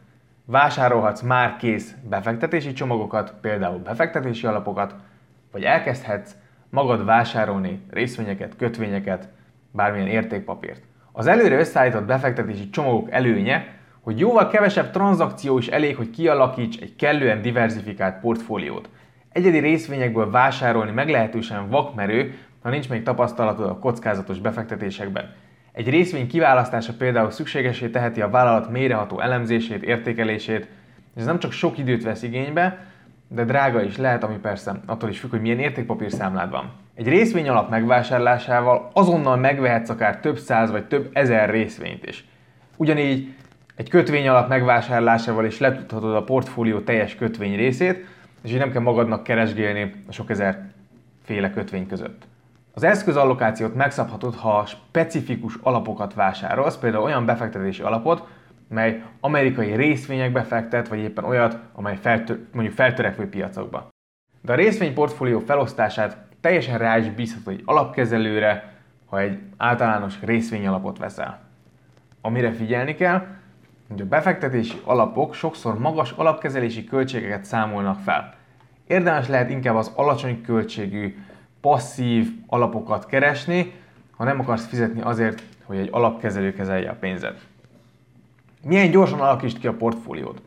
Vásárolhatsz 0.46 1.22
már 1.22 1.56
kész 1.56 1.96
befektetési 2.10 2.74
csomagokat, 2.74 3.34
például 3.42 3.80
befektetési 3.80 4.46
alapokat, 4.46 4.96
vagy 5.52 5.64
elkezdhetsz 5.64 6.36
magad 6.70 7.06
vásárolni 7.06 7.86
részvényeket, 7.90 8.56
kötvényeket, 8.56 9.30
bármilyen 9.72 10.08
értékpapírt. 10.08 10.82
Az 11.12 11.28
előre 11.28 11.60
összeállított 11.60 12.06
befektetési 12.06 12.70
csomagok 12.70 13.12
előnye, 13.12 13.80
hogy 14.02 14.20
jóval 14.20 14.48
kevesebb 14.48 14.92
tranzakció 14.92 15.58
is 15.58 15.68
elég, 15.68 15.96
hogy 15.96 16.10
kialakíts 16.10 16.80
egy 16.82 16.96
kellően 16.96 17.42
diversifikált 17.42 18.20
portfóliót. 18.20 18.90
Egyedi 19.32 19.58
részvényekből 19.58 20.32
vásárolni 20.32 20.92
meglehetősen 20.92 21.70
vakmerő, 21.70 22.38
ha 22.62 22.70
nincs 22.70 22.90
még 22.90 23.04
tapasztalatod 23.04 23.70
a 23.70 23.78
kockázatos 23.80 24.40
befektetésekben. 24.40 25.34
Egy 25.72 25.90
részvény 25.90 26.28
kiválasztása 26.28 26.94
például 26.98 27.32
szükségesé 27.32 27.90
teheti 27.90 28.22
a 28.22 28.30
vállalat 28.30 28.72
méreható 28.72 29.20
elemzését, 29.20 29.84
értékelését, 29.84 30.68
és 31.16 31.22
ez 31.22 31.26
nem 31.26 31.40
csak 31.40 31.52
sok 31.52 31.78
időt 31.78 32.04
vesz 32.04 32.24
igénybe, 32.24 32.86
de 33.28 33.44
drága 33.44 33.84
is 33.84 33.98
lehet, 33.98 34.24
ami 34.24 34.36
persze 34.36 34.80
attól 34.86 35.10
is 35.10 35.20
függ, 35.20 35.30
hogy 35.30 35.42
milyen 35.42 35.60
értékpapír 35.60 36.12
számlád 36.12 36.50
van. 36.50 36.72
Egy 36.96 37.08
részvény 37.08 37.50
alap 37.50 37.70
megvásárlásával 37.70 38.90
azonnal 38.94 39.36
megvehetsz 39.36 39.90
akár 39.90 40.20
több 40.20 40.38
száz 40.38 40.72
vagy 40.72 40.86
több 40.86 41.10
ezer 41.14 41.50
részvényt 41.50 42.06
is. 42.06 42.26
Ugyanígy 42.78 43.34
egy 43.76 43.90
kötvény 43.90 44.28
alap 44.28 44.50
megvásárlásával 44.50 45.46
is 45.46 45.60
letudhatod 45.60 46.16
a 46.16 46.24
portfólió 46.24 46.80
teljes 46.80 47.16
kötvény 47.16 47.56
részét, 47.56 48.06
és 48.42 48.52
így 48.52 48.58
nem 48.58 48.72
kell 48.72 48.82
magadnak 48.82 49.24
keresgélni 49.24 49.94
a 50.08 50.12
sok 50.12 50.30
ezer 50.30 50.70
féle 51.24 51.52
kötvény 51.52 51.88
között. 51.88 52.28
Az 52.74 52.84
eszközallokációt 52.84 53.76
megszabhatod, 53.76 54.36
ha 54.36 54.66
specifikus 54.66 55.56
alapokat 55.62 56.14
vásárolsz, 56.14 56.78
például 56.78 57.04
olyan 57.04 57.26
befektetési 57.26 57.82
alapot, 57.82 58.28
mely 58.68 59.04
amerikai 59.20 59.76
részvényekbe 59.76 60.44
fektet, 60.44 60.88
vagy 60.88 61.00
éppen 61.00 61.24
olyat, 61.24 61.58
amely 61.74 61.98
feltör, 62.02 62.40
mondjuk 62.54 62.76
feltörekvő 62.76 63.30
piacokba. 63.30 63.90
De 64.42 64.52
a 64.52 64.56
részvényportfólió 64.56 65.40
felosztását 65.40 66.18
teljesen 66.42 66.78
rá 66.78 66.98
is 66.98 67.10
bízhatod 67.10 67.54
egy 67.54 67.62
alapkezelőre, 67.66 68.74
ha 69.06 69.20
egy 69.20 69.40
általános 69.58 70.16
részvényalapot 70.22 70.98
veszel. 70.98 71.40
Amire 72.22 72.52
figyelni 72.52 72.96
kell, 72.96 73.26
hogy 73.92 74.02
a 74.02 74.06
befektetési 74.06 74.82
alapok 74.84 75.34
sokszor 75.34 75.80
magas 75.80 76.12
alapkezelési 76.12 76.84
költségeket 76.84 77.46
számolnak 77.46 78.00
fel. 78.00 78.34
Érdemes 78.88 79.28
lehet 79.28 79.50
inkább 79.50 79.76
az 79.76 79.92
alacsony 79.96 80.42
költségű, 80.42 81.18
passzív 81.62 82.30
alapokat 82.48 83.06
keresni, 83.06 83.74
ha 84.18 84.24
nem 84.24 84.40
akarsz 84.40 84.68
fizetni 84.68 85.02
azért, 85.02 85.44
hogy 85.64 85.78
egy 85.78 85.90
alapkezelő 85.92 86.54
kezelje 86.54 86.90
a 86.90 86.96
pénzed. 87.00 87.40
Milyen 88.64 88.92
gyorsan 88.92 89.20
alakítsd 89.20 89.60
ki 89.60 89.68
a 89.68 89.74
portfóliót? 89.74 90.42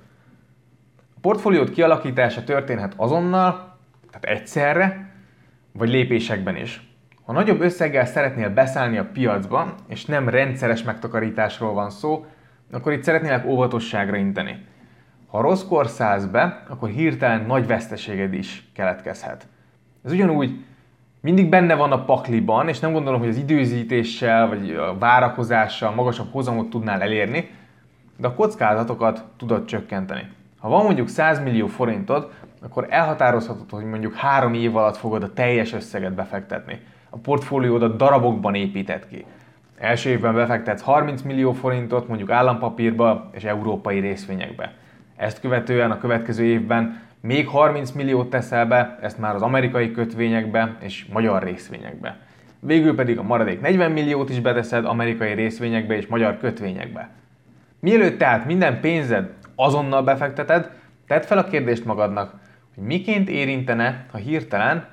A 1.16 1.20
portfóliót 1.20 1.70
kialakítása 1.70 2.44
történhet 2.44 2.92
azonnal, 2.96 3.76
tehát 4.10 4.38
egyszerre, 4.38 5.12
vagy 5.72 5.88
lépésekben 5.88 6.56
is. 6.56 6.88
Ha 7.24 7.32
nagyobb 7.32 7.60
összeggel 7.60 8.06
szeretnél 8.06 8.50
beszállni 8.50 8.98
a 8.98 9.08
piacba, 9.12 9.74
és 9.88 10.04
nem 10.04 10.28
rendszeres 10.28 10.82
megtakarításról 10.82 11.72
van 11.72 11.90
szó, 11.90 12.26
akkor 12.72 12.92
itt 12.92 13.02
szeretnélek 13.02 13.46
óvatosságra 13.46 14.16
inteni. 14.16 14.64
Ha 15.26 15.40
rosszkor 15.40 15.86
szállsz 15.86 16.24
be, 16.24 16.62
akkor 16.68 16.88
hirtelen 16.88 17.46
nagy 17.46 17.66
veszteséged 17.66 18.32
is 18.32 18.68
keletkezhet. 18.72 19.46
Ez 20.04 20.12
ugyanúgy 20.12 20.64
mindig 21.20 21.48
benne 21.48 21.74
van 21.74 21.92
a 21.92 22.04
pakliban, 22.04 22.68
és 22.68 22.80
nem 22.80 22.92
gondolom, 22.92 23.20
hogy 23.20 23.28
az 23.28 23.36
időzítéssel 23.36 24.48
vagy 24.48 24.70
a 24.70 24.98
várakozással 24.98 25.94
magasabb 25.94 26.32
hozamot 26.32 26.70
tudnál 26.70 27.02
elérni, 27.02 27.50
de 28.16 28.26
a 28.26 28.34
kockázatokat 28.34 29.24
tudod 29.36 29.64
csökkenteni. 29.64 30.28
Ha 30.58 30.68
van 30.68 30.84
mondjuk 30.84 31.08
100 31.08 31.40
millió 31.40 31.66
forintod, 31.66 32.32
akkor 32.62 32.86
elhatározhatod, 32.90 33.70
hogy 33.70 33.84
mondjuk 33.84 34.14
három 34.14 34.54
év 34.54 34.76
alatt 34.76 34.96
fogod 34.96 35.22
a 35.22 35.32
teljes 35.32 35.72
összeget 35.72 36.14
befektetni. 36.14 36.80
A 37.10 37.16
portfóliódat 37.16 37.96
darabokban 37.96 38.54
épített 38.54 39.08
ki. 39.08 39.24
Első 39.78 40.10
évben 40.10 40.34
befektetsz 40.34 40.82
30 40.82 41.22
millió 41.22 41.52
forintot 41.52 42.08
mondjuk 42.08 42.30
állampapírba 42.30 43.30
és 43.32 43.44
európai 43.44 43.98
részvényekbe. 43.98 44.72
Ezt 45.16 45.40
követően 45.40 45.90
a 45.90 45.98
következő 45.98 46.44
évben 46.44 47.02
még 47.20 47.48
30 47.48 47.90
milliót 47.90 48.30
teszel 48.30 48.66
be, 48.66 48.98
ezt 49.00 49.18
már 49.18 49.34
az 49.34 49.42
amerikai 49.42 49.90
kötvényekbe 49.90 50.76
és 50.80 51.06
magyar 51.12 51.42
részvényekbe. 51.42 52.18
Végül 52.60 52.94
pedig 52.94 53.18
a 53.18 53.22
maradék 53.22 53.60
40 53.60 53.90
milliót 53.90 54.30
is 54.30 54.40
beteszed 54.40 54.84
amerikai 54.84 55.32
részvényekbe 55.32 55.96
és 55.96 56.06
magyar 56.06 56.38
kötvényekbe. 56.38 57.08
Mielőtt 57.80 58.18
tehát 58.18 58.46
minden 58.46 58.80
pénzed 58.80 59.32
azonnal 59.54 60.02
befekteted, 60.02 60.70
tedd 61.06 61.22
fel 61.22 61.38
a 61.38 61.44
kérdést 61.44 61.84
magadnak, 61.84 62.34
hogy 62.74 62.84
miként 62.84 63.28
érintene, 63.28 64.06
ha 64.10 64.18
hirtelen, 64.18 64.86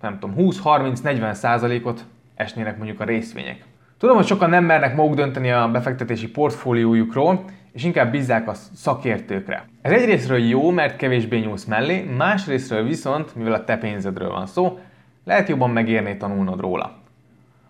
nem 0.00 0.18
tudom, 0.18 0.34
20-30-40 0.38 1.32
százalékot 1.32 2.04
esnének 2.34 2.76
mondjuk 2.76 3.00
a 3.00 3.04
részvények. 3.04 3.64
Tudom, 4.02 4.16
hogy 4.16 4.26
sokan 4.26 4.50
nem 4.50 4.64
mernek 4.64 4.96
maguk 4.96 5.14
dönteni 5.14 5.50
a 5.50 5.68
befektetési 5.68 6.30
portfóliójukról, 6.30 7.44
és 7.72 7.84
inkább 7.84 8.10
bízzák 8.10 8.48
a 8.48 8.54
szakértőkre. 8.74 9.64
Ez 9.82 9.92
egyrésztről 9.92 10.38
jó, 10.38 10.70
mert 10.70 10.96
kevésbé 10.96 11.38
nyúlsz 11.38 11.64
mellé, 11.64 12.02
másrésztről 12.16 12.84
viszont, 12.84 13.34
mivel 13.34 13.52
a 13.52 13.64
te 13.64 13.76
pénzedről 13.76 14.28
van 14.28 14.46
szó, 14.46 14.78
lehet 15.24 15.48
jobban 15.48 15.70
megérni 15.70 16.16
tanulnod 16.16 16.60
róla. 16.60 16.92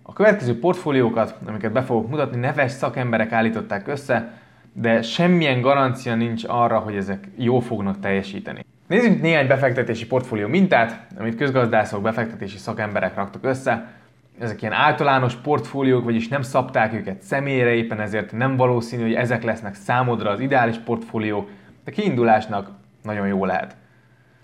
A 0.02 0.12
következő 0.12 0.58
portfóliókat, 0.58 1.34
amiket 1.46 1.72
be 1.72 1.82
fogok 1.82 2.08
mutatni, 2.08 2.40
neves 2.40 2.72
szakemberek 2.72 3.32
állították 3.32 3.88
össze, 3.88 4.32
de 4.72 5.02
semmilyen 5.02 5.60
garancia 5.60 6.14
nincs 6.14 6.44
arra, 6.46 6.78
hogy 6.78 6.96
ezek 6.96 7.28
jó 7.36 7.60
fognak 7.60 8.00
teljesíteni. 8.00 8.64
Nézzünk 8.86 9.22
néhány 9.22 9.46
befektetési 9.46 10.06
portfólió 10.06 10.48
mintát, 10.48 11.06
amit 11.18 11.36
közgazdászok, 11.36 12.02
befektetési 12.02 12.58
szakemberek 12.58 13.14
raktak 13.14 13.44
össze. 13.44 14.00
Ezek 14.38 14.62
ilyen 14.62 14.74
általános 14.74 15.34
portfóliók, 15.34 16.04
vagyis 16.04 16.28
nem 16.28 16.42
szabták 16.42 16.92
őket 16.92 17.22
személyre, 17.22 17.74
éppen 17.74 18.00
ezért 18.00 18.32
nem 18.32 18.56
valószínű, 18.56 19.02
hogy 19.02 19.14
ezek 19.14 19.42
lesznek 19.42 19.74
számodra 19.74 20.30
az 20.30 20.40
ideális 20.40 20.76
portfólió, 20.76 21.48
de 21.84 21.90
kiindulásnak 21.90 22.70
nagyon 23.02 23.26
jó 23.26 23.44
lehet. 23.44 23.76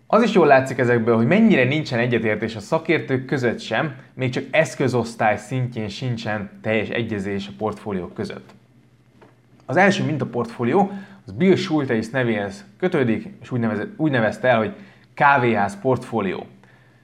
Az 0.07 0.23
is 0.23 0.33
jól 0.33 0.47
látszik 0.47 0.79
ezekből, 0.79 1.17
hogy 1.17 1.27
mennyire 1.27 1.65
nincsen 1.65 1.99
egyetértés 1.99 2.57
a 2.57 2.61
szakértők 2.61 3.25
között 3.25 3.59
sem, 3.59 3.95
még 4.15 4.31
csak 4.31 4.45
eszközosztály 4.51 5.37
szintjén 5.37 5.89
sincsen 5.89 6.51
teljes 6.63 6.89
egyezés 6.89 7.49
a 7.49 7.53
portfóliók 7.59 8.15
között. 8.15 8.51
Az 9.67 9.77
első 9.77 10.05
mintaportfólió 10.05 10.93
az 11.27 11.33
Bill 11.33 11.57
Schulteis 11.57 12.09
nevéhez 12.09 12.65
kötődik, 12.79 13.29
és 13.43 13.51
úgy, 13.51 13.61
nevezett, 13.61 13.93
úgy 13.97 14.11
nevezte 14.11 14.49
el, 14.49 14.59
hogy 14.59 14.75
kávéház 15.15 15.81
portfólió. 15.81 16.47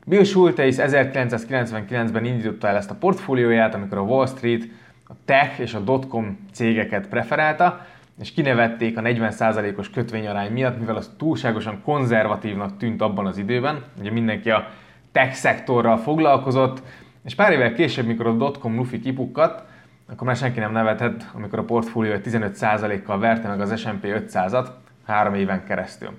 Bill 0.06 0.24
Schulteis 0.24 0.74
1999-ben 0.78 2.24
indította 2.24 2.68
el 2.68 2.76
ezt 2.76 2.90
a 2.90 2.94
portfólióját, 2.94 3.74
amikor 3.74 3.98
a 3.98 4.02
Wall 4.02 4.26
Street 4.26 4.68
a 5.08 5.12
tech 5.24 5.60
és 5.60 5.74
a 5.74 5.80
dotcom 5.80 6.38
cégeket 6.52 7.08
preferálta, 7.08 7.86
és 8.20 8.32
kinevették 8.32 8.98
a 8.98 9.00
40%-os 9.00 9.90
kötvényarány 9.90 10.52
miatt, 10.52 10.78
mivel 10.78 10.96
az 10.96 11.10
túlságosan 11.18 11.82
konzervatívnak 11.82 12.76
tűnt 12.76 13.00
abban 13.00 13.26
az 13.26 13.38
időben. 13.38 13.82
Ugye 14.00 14.10
mindenki 14.10 14.50
a 14.50 14.68
tech 15.12 15.32
szektorral 15.32 15.96
foglalkozott, 15.96 16.82
és 17.24 17.34
pár 17.34 17.52
évvel 17.52 17.74
később, 17.74 18.06
mikor 18.06 18.26
a 18.26 18.32
dotcom 18.32 18.76
lufi 18.76 19.00
kipukkadt, 19.00 19.62
akkor 20.10 20.26
már 20.26 20.36
senki 20.36 20.58
nem 20.58 20.72
nevetett, 20.72 21.26
amikor 21.32 21.58
a 21.58 21.64
portfólió 21.64 22.14
15%-kal 22.24 23.18
verte 23.18 23.48
meg 23.48 23.60
az 23.60 23.80
S&P 23.80 24.02
500-at 24.02 24.66
három 25.06 25.34
éven 25.34 25.64
keresztül. 25.64 26.10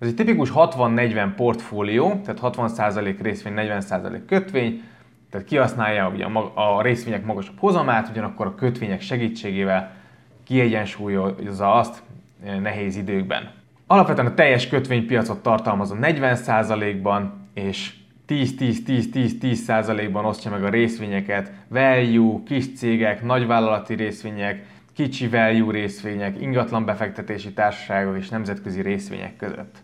Ez 0.00 0.08
egy 0.08 0.14
tipikus 0.14 0.50
60-40 0.54 1.32
portfólió, 1.36 2.20
tehát 2.24 2.56
60% 2.56 3.18
részvény, 3.22 3.52
40% 3.56 4.20
kötvény, 4.26 4.82
tehát 5.30 5.46
kihasználja 5.46 6.08
ugye 6.08 6.24
a 6.54 6.82
részvények 6.82 7.24
magasabb 7.24 7.58
hozamát, 7.58 8.08
ugyanakkor 8.08 8.46
a 8.46 8.54
kötvények 8.54 9.00
segítségével 9.00 9.92
kiegyensúlyozza 10.44 11.72
azt 11.72 12.02
eh, 12.44 12.58
nehéz 12.58 12.96
időkben. 12.96 13.50
Alapvetően 13.86 14.26
a 14.26 14.34
teljes 14.34 14.68
kötvénypiacot 14.68 15.42
tartalmazza 15.42 15.96
40%-ban, 16.00 17.48
és 17.54 17.94
10-10-10-10-10%-ban 18.28 20.24
osztja 20.24 20.50
meg 20.50 20.64
a 20.64 20.68
részvényeket, 20.68 21.52
value, 21.68 22.40
kis 22.44 22.74
cégek, 22.74 23.22
nagyvállalati 23.22 23.94
részvények, 23.94 24.66
kicsi 24.94 25.28
value 25.28 25.72
részvények, 25.72 26.40
ingatlan 26.40 26.84
befektetési 26.84 27.52
társaságok 27.52 28.16
és 28.16 28.28
nemzetközi 28.28 28.82
részvények 28.82 29.36
között. 29.36 29.82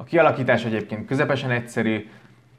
A 0.00 0.04
kialakítás 0.04 0.64
egyébként 0.64 1.06
közepesen 1.06 1.50
egyszerű, 1.50 2.08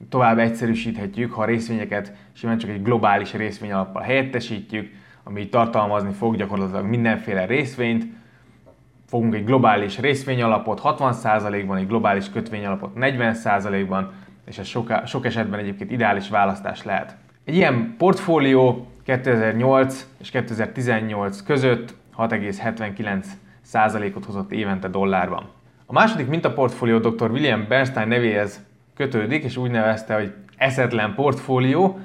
tovább 0.10 0.38
egyszerűsíthetjük, 0.38 1.34
ha 1.34 1.42
a 1.42 1.46
részvényeket 1.46 2.14
simán 2.34 2.58
csak 2.58 2.70
egy 2.70 2.84
globális 2.84 3.34
részvényalappal 3.34 4.02
helyettesítjük, 4.02 4.92
ami 5.24 5.50
tartalmazni 5.50 6.12
fog 6.12 6.36
gyakorlatilag 6.36 6.86
mindenféle 6.86 7.46
részvényt. 7.46 8.06
Fogunk 9.08 9.36
egy 9.36 9.46
globális 9.46 10.00
részvényalapot 10.00 10.82
60%-ban, 10.84 11.78
egy 11.78 11.88
globális 11.88 12.30
kötvényalapot 12.30 12.92
40%-ban, 12.96 14.12
és 14.46 14.58
ez 14.58 14.68
sok, 14.68 14.94
sok 15.06 15.26
esetben 15.26 15.60
egyébként 15.60 15.92
ideális 15.92 16.30
választás 16.30 16.84
lehet. 16.84 17.16
Egy 17.46 17.56
ilyen 17.56 17.96
portfólió 17.98 18.88
2008 19.04 20.08
és 20.20 20.30
2018 20.30 21.42
között 21.42 21.96
6,79%-ot 22.18 24.26
hozott 24.26 24.52
évente 24.52 24.88
dollárban. 24.88 25.58
A 25.92 25.94
második 25.94 26.28
mintaportfólió 26.28 26.98
dr. 26.98 27.32
William 27.32 27.66
Bernstein 27.68 28.08
nevéhez 28.08 28.66
kötődik, 28.96 29.44
és 29.44 29.58
úgy 29.58 29.72
nevezte, 29.72 30.14
hogy 30.14 30.34
eszetlen 30.58 31.14
portfólió. 31.14 32.00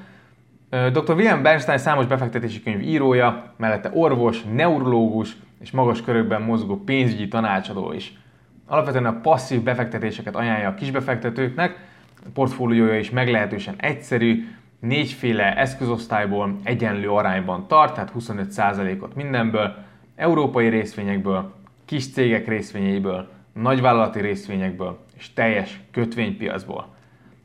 Dr. 0.70 1.14
William 1.14 1.42
Bernstein 1.42 1.78
számos 1.78 2.06
befektetési 2.06 2.62
könyv 2.62 2.80
írója, 2.80 3.52
mellette 3.56 3.90
orvos, 3.92 4.42
neurológus 4.54 5.36
és 5.60 5.70
magas 5.70 6.02
körökben 6.02 6.42
mozgó 6.42 6.76
pénzügyi 6.76 7.28
tanácsadó 7.28 7.92
is. 7.92 8.18
Alapvetően 8.66 9.06
a 9.06 9.20
passzív 9.20 9.62
befektetéseket 9.62 10.36
ajánlja 10.36 10.68
a 10.68 10.74
kisbefektetőknek, 10.74 11.78
a 12.16 12.28
portfóliója 12.34 12.98
is 12.98 13.10
meglehetősen 13.10 13.74
egyszerű, 13.76 14.48
négyféle 14.78 15.56
eszközosztályból 15.56 16.56
egyenlő 16.62 17.10
arányban 17.10 17.66
tart, 17.66 17.94
tehát 17.94 18.12
25%-ot 18.18 19.14
mindenből, 19.14 19.74
európai 20.16 20.68
részvényekből, 20.68 21.52
kis 21.84 22.12
cégek 22.12 22.48
részvényeiből, 22.48 23.33
nagyvállalati 23.54 24.20
részvényekből 24.20 24.98
és 25.16 25.32
teljes 25.32 25.80
kötvénypiacból. 25.90 26.94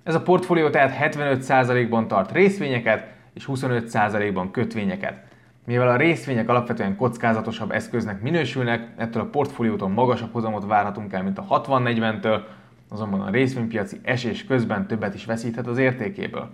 Ez 0.04 0.16
a 0.16 0.22
portfólió 0.22 0.70
tehát 0.70 1.16
75%-ban 1.16 2.08
tart 2.08 2.32
részvényeket 2.32 3.08
és 3.34 3.46
25%-ban 3.48 4.52
kötvényeket. 4.52 5.22
Mivel 5.66 5.88
a 5.88 5.96
részvények 5.96 6.50
alapvetően 6.50 6.96
kockázatosabb 6.96 7.72
eszköznek 7.72 8.22
minősülnek, 8.22 8.88
ettől 8.98 9.22
a 9.22 9.30
portfóliótól 9.30 9.90
magasabb 9.90 10.32
hozamot 10.32 10.66
várhatunk 10.66 11.14
el, 11.14 11.24
mint 11.24 11.38
a 11.38 11.64
60-40-től, 11.66 12.42
azonban 12.90 13.22
a 13.22 13.30
részvénypiaci 13.30 14.00
esés 14.04 14.46
közben 14.46 14.88
többet 14.88 15.14
is 15.14 15.26
veszíthet 15.26 15.68
az 15.68 15.78
értékéből. 15.78 16.50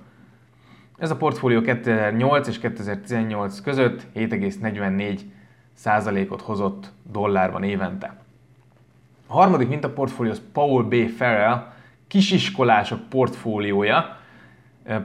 Ez 0.98 1.12
a 1.12 1.16
portfólió 1.16 1.62
2008 1.62 2.48
és 2.48 2.60
2018 2.60 3.62
között 3.62 4.02
7,44 4.16 5.20
százalékot 5.74 6.42
hozott 6.42 6.92
dollárban 7.12 7.64
évente. 7.64 8.25
A 9.28 9.34
harmadik 9.34 9.68
mintaportfólió 9.68 10.32
az 10.32 10.42
Paul 10.54 10.84
B. 10.84 10.96
Farrell 11.18 11.74
kisiskolások 12.08 13.00
portfóliója. 13.10 14.18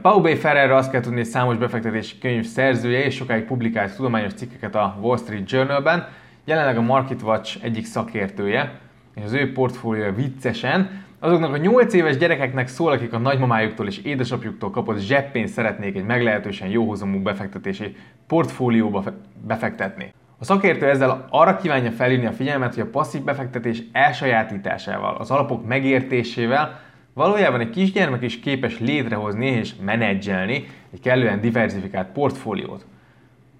Paul 0.01 0.21
B. 0.21 0.27
Ferrerre 0.27 0.75
azt 0.75 0.91
kell 0.91 1.01
tudni, 1.01 1.17
hogy 1.17 1.27
számos 1.27 1.57
befektetési 1.57 2.17
könyv 2.17 2.45
szerzője, 2.45 3.03
és 3.03 3.15
sokáig 3.15 3.43
publikált 3.43 3.95
tudományos 3.95 4.33
cikkeket 4.33 4.75
a 4.75 4.97
Wall 5.01 5.17
Street 5.17 5.51
Journal-ben. 5.51 6.07
Jelenleg 6.45 6.77
a 6.77 6.81
Market 6.81 7.21
Watch 7.21 7.57
egyik 7.63 7.85
szakértője, 7.85 8.79
és 9.15 9.23
az 9.23 9.33
ő 9.33 9.51
portfóliója 9.51 10.13
viccesen 10.13 11.03
azoknak 11.19 11.53
a 11.53 11.57
8 11.57 11.93
éves 11.93 12.17
gyerekeknek 12.17 12.67
szól, 12.67 12.91
akik 12.91 13.13
a 13.13 13.17
nagymamájuktól 13.17 13.87
és 13.87 13.97
édesapjuktól 13.97 14.71
kapott 14.71 14.99
zseppénzt 14.99 15.53
szeretnék 15.53 15.95
egy 15.95 16.05
meglehetősen 16.05 16.67
jó 16.67 16.87
hozamú 16.87 17.21
befektetési 17.21 17.95
portfólióba 18.27 19.03
befektetni. 19.47 20.13
A 20.41 20.43
szakértő 20.43 20.89
ezzel 20.89 21.25
arra 21.29 21.55
kívánja 21.55 21.91
felhívni 21.91 22.25
a 22.25 22.31
figyelmet, 22.31 22.73
hogy 22.73 22.83
a 22.83 22.89
passzív 22.89 23.21
befektetés 23.21 23.83
elsajátításával, 23.91 25.15
az 25.15 25.31
alapok 25.31 25.67
megértésével 25.67 26.79
valójában 27.13 27.59
egy 27.59 27.69
kisgyermek 27.69 28.21
is 28.21 28.39
képes 28.39 28.79
létrehozni 28.79 29.45
és 29.45 29.73
menedzselni 29.81 30.67
egy 30.93 30.99
kellően 30.99 31.41
diversifikált 31.41 32.07
portfóliót. 32.07 32.85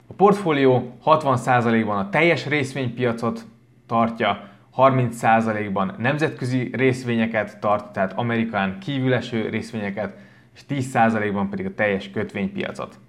A 0.08 0.14
portfólió 0.14 0.98
60%-ban 1.06 1.98
a 1.98 2.10
teljes 2.10 2.48
részvénypiacot 2.48 3.46
tartja, 3.88 4.50
30%-ban 4.78 5.96
nemzetközi 5.98 6.70
részvényeket 6.74 7.60
tart, 7.60 7.94
tehát 7.94 8.14
Amerikán 8.14 8.80
kívüleső 8.80 9.50
részvényeket, 9.50 10.18
és 10.56 10.62
10%-ban 10.70 11.50
pedig 11.50 11.66
a 11.66 11.74
teljes 11.76 12.10
kötvénypiacot. 12.10 13.00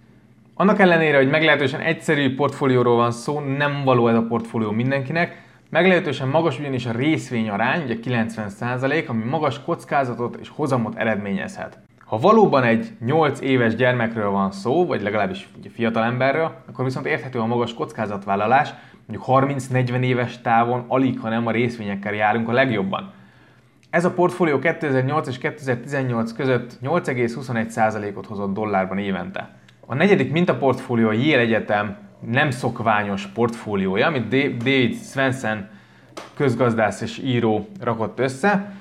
Annak 0.63 0.79
ellenére, 0.79 1.17
hogy 1.17 1.29
meglehetősen 1.29 1.81
egyszerű 1.81 2.35
portfólióról 2.35 2.97
van 2.97 3.11
szó, 3.11 3.41
nem 3.41 3.85
való 3.85 4.09
ez 4.09 4.17
a 4.17 4.23
portfólió 4.23 4.71
mindenkinek, 4.71 5.43
meglehetősen 5.71 6.29
magas 6.29 6.59
ugyanis 6.59 6.87
a 6.87 6.93
részvényarány, 6.93 7.83
ugye 7.83 7.97
90%, 8.05 9.07
ami 9.07 9.25
magas 9.25 9.63
kockázatot 9.63 10.37
és 10.41 10.49
hozamot 10.49 10.97
eredményezhet. 10.97 11.79
Ha 12.05 12.19
valóban 12.19 12.63
egy 12.63 12.87
8 13.05 13.41
éves 13.41 13.75
gyermekről 13.75 14.31
van 14.31 14.53
szó, 14.53 14.87
vagy 14.87 15.03
legalábbis 15.03 15.49
fiatal 15.75 16.05
emberről, 16.05 16.55
akkor 16.69 16.85
viszont 16.85 17.07
érthető 17.07 17.39
a 17.39 17.47
magas 17.47 17.75
kockázatvállalás, 17.75 18.75
mondjuk 19.07 19.59
30-40 19.71 20.03
éves 20.03 20.41
távon 20.41 20.85
alig, 20.89 21.21
ha 21.21 21.29
nem 21.29 21.47
a 21.47 21.51
részvényekkel 21.51 22.15
járunk 22.15 22.49
a 22.49 22.53
legjobban. 22.53 23.13
Ez 23.91 24.05
a 24.05 24.13
portfólió 24.13 24.59
2008 24.59 25.29
és 25.29 25.39
2018 25.39 26.33
között 26.33 26.79
8,21%-ot 26.83 28.27
hozott 28.27 28.55
dollárban 28.55 28.99
évente. 28.99 29.61
A 29.87 29.95
negyedik 29.95 30.33
mintaportfólió 30.33 31.09
a 31.09 31.13
Yale 31.13 31.41
Egyetem 31.41 31.97
nem 32.21 32.51
szokványos 32.51 33.27
portfóliója, 33.27 34.07
amit 34.07 34.29
David 34.29 34.97
Svensson 34.97 35.67
közgazdász 36.35 37.01
és 37.01 37.19
író 37.19 37.69
rakott 37.81 38.19
össze. 38.19 38.73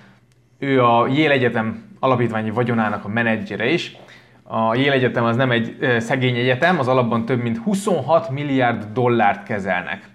Ő 0.60 0.84
a 0.84 1.08
Yale 1.08 1.34
Egyetem 1.34 1.84
alapítványi 2.00 2.50
vagyonának 2.50 3.06
a 3.06 3.08
menedzsere 3.08 3.70
is. 3.70 3.96
A 4.44 4.76
Yale 4.76 4.92
Egyetem 4.92 5.24
az 5.24 5.36
nem 5.36 5.52
egy 5.52 5.96
szegény 6.00 6.36
egyetem, 6.36 6.80
az 6.80 6.88
alapban 6.88 7.26
több 7.26 7.42
mint 7.42 7.58
26 7.58 8.30
milliárd 8.30 8.86
dollárt 8.94 9.44
kezelnek. 9.44 10.10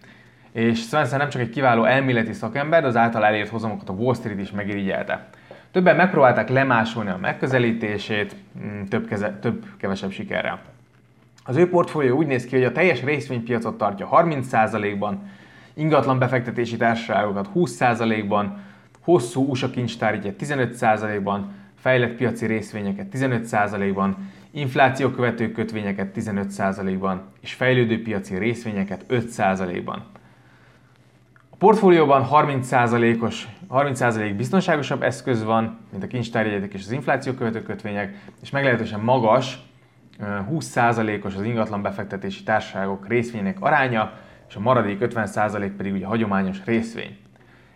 És 0.52 0.80
Svensson 0.80 1.18
nem 1.18 1.28
csak 1.28 1.40
egy 1.40 1.50
kiváló 1.50 1.84
elméleti 1.84 2.32
szakember, 2.32 2.80
de 2.80 2.86
az 2.86 2.96
által 2.96 3.24
elért 3.24 3.48
hozamokat 3.48 3.88
a 3.88 3.92
Wall 3.92 4.14
Street 4.14 4.40
is 4.40 4.50
megirigyelte. 4.50 5.28
Többen 5.72 5.96
megpróbálták 5.96 6.48
lemásolni 6.48 7.10
a 7.10 7.18
megközelítését, 7.20 8.36
mm, 8.64 8.82
több, 8.82 9.06
keze, 9.06 9.38
több 9.40 9.64
kevesebb 9.78 10.10
sikerrel. 10.10 10.60
Az 11.46 11.56
ő 11.56 11.68
portfólió 11.68 12.16
úgy 12.16 12.26
néz 12.26 12.44
ki, 12.44 12.54
hogy 12.54 12.64
a 12.64 12.72
teljes 12.72 13.02
részvénypiacot 13.02 13.78
tartja 13.78 14.08
30%-ban, 14.12 15.30
ingatlan 15.74 16.18
befektetési 16.18 16.76
társaságokat 16.76 17.48
20%-ban, 17.54 18.60
hosszú 19.00 19.50
USA 19.50 19.70
kincstárügyet 19.70 20.34
15%-ban, 20.38 21.52
fejlett 21.74 22.16
piaci 22.16 22.46
részvényeket 22.46 23.06
15%-ban, 23.12 24.30
infláció 24.50 25.10
követő 25.10 25.52
kötvényeket 25.52 26.10
15%-ban, 26.16 27.22
és 27.40 27.52
fejlődő 27.52 28.02
piaci 28.02 28.38
részvényeket 28.38 29.04
5%-ban. 29.08 30.04
A 31.50 31.56
portfólióban 31.58 32.28
30%-os, 32.32 33.48
30% 33.70 34.34
biztonságosabb 34.36 35.02
eszköz 35.02 35.44
van, 35.44 35.78
mint 35.90 36.02
a 36.02 36.06
kincstárjegyek 36.06 36.74
és 36.74 36.84
az 36.84 36.90
infláció 36.90 37.32
követő 37.32 37.62
kötvények, 37.62 38.14
és 38.42 38.50
meglehetősen 38.50 39.00
magas 39.00 39.65
20%-os 40.22 41.34
az 41.34 41.42
ingatlan 41.42 41.82
befektetési 41.82 42.42
társaságok 42.42 43.08
részvények 43.08 43.60
aránya, 43.60 44.12
és 44.48 44.54
a 44.54 44.60
maradék 44.60 44.98
50% 45.00 45.70
pedig 45.76 45.92
ugye 45.92 46.06
hagyományos 46.06 46.64
részvény. 46.64 47.16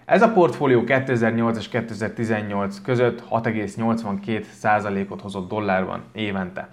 Ez 0.05 0.22
a 0.22 0.33
portfólió 0.33 0.85
2008 0.85 1.59
és 1.59 1.68
2018 1.68 2.81
között 2.81 3.22
6,82%-ot 3.31 5.20
hozott 5.20 5.48
dollárban 5.48 6.05
évente. 6.12 6.68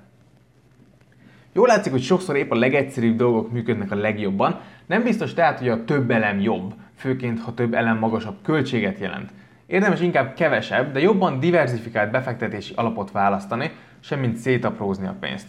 Jól 1.53 1.67
látszik, 1.67 1.91
hogy 1.91 2.01
sokszor 2.01 2.36
épp 2.36 2.51
a 2.51 2.56
legegyszerűbb 2.56 3.17
dolgok 3.17 3.51
működnek 3.51 3.91
a 3.91 3.95
legjobban, 3.95 4.60
nem 4.86 5.03
biztos 5.03 5.34
tehát, 5.34 5.60
hogy 5.60 5.69
a 5.69 5.84
több 5.84 6.12
elem 6.12 6.39
jobb, 6.39 6.73
főként 6.95 7.39
ha 7.39 7.53
több 7.53 7.73
elem 7.73 7.97
magasabb 7.97 8.36
költséget 8.43 8.99
jelent. 8.99 9.32
Érdemes 9.67 10.01
inkább 10.01 10.34
kevesebb, 10.34 10.91
de 10.91 10.99
jobban 10.99 11.39
diversifikált 11.39 12.12
befektetési 12.12 12.73
alapot 12.75 13.12
választani, 13.12 13.71
semmint 13.99 14.36
szétaprózni 14.36 15.08
a 15.08 15.15
pénzt. 15.19 15.47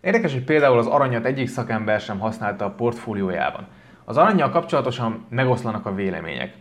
Érdekes, 0.00 0.32
hogy 0.32 0.44
például 0.44 0.78
az 0.78 0.86
aranyat 0.86 1.24
egyik 1.24 1.48
szakember 1.48 2.00
sem 2.00 2.18
használta 2.18 2.64
a 2.64 2.70
portfóliójában. 2.70 3.66
Az 4.04 4.16
aranyjal 4.16 4.50
kapcsolatosan 4.50 5.26
megoszlanak 5.28 5.86
a 5.86 5.94
vélemények. 5.94 6.54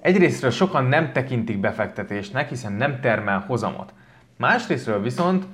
Egyrésztről 0.00 0.50
sokan 0.50 0.84
nem 0.84 1.12
tekintik 1.12 1.58
befektetésnek, 1.58 2.48
hiszen 2.48 2.72
nem 2.72 3.00
termel 3.00 3.44
hozamot. 3.46 3.92
Másrésztről 4.36 5.02
viszont 5.02 5.44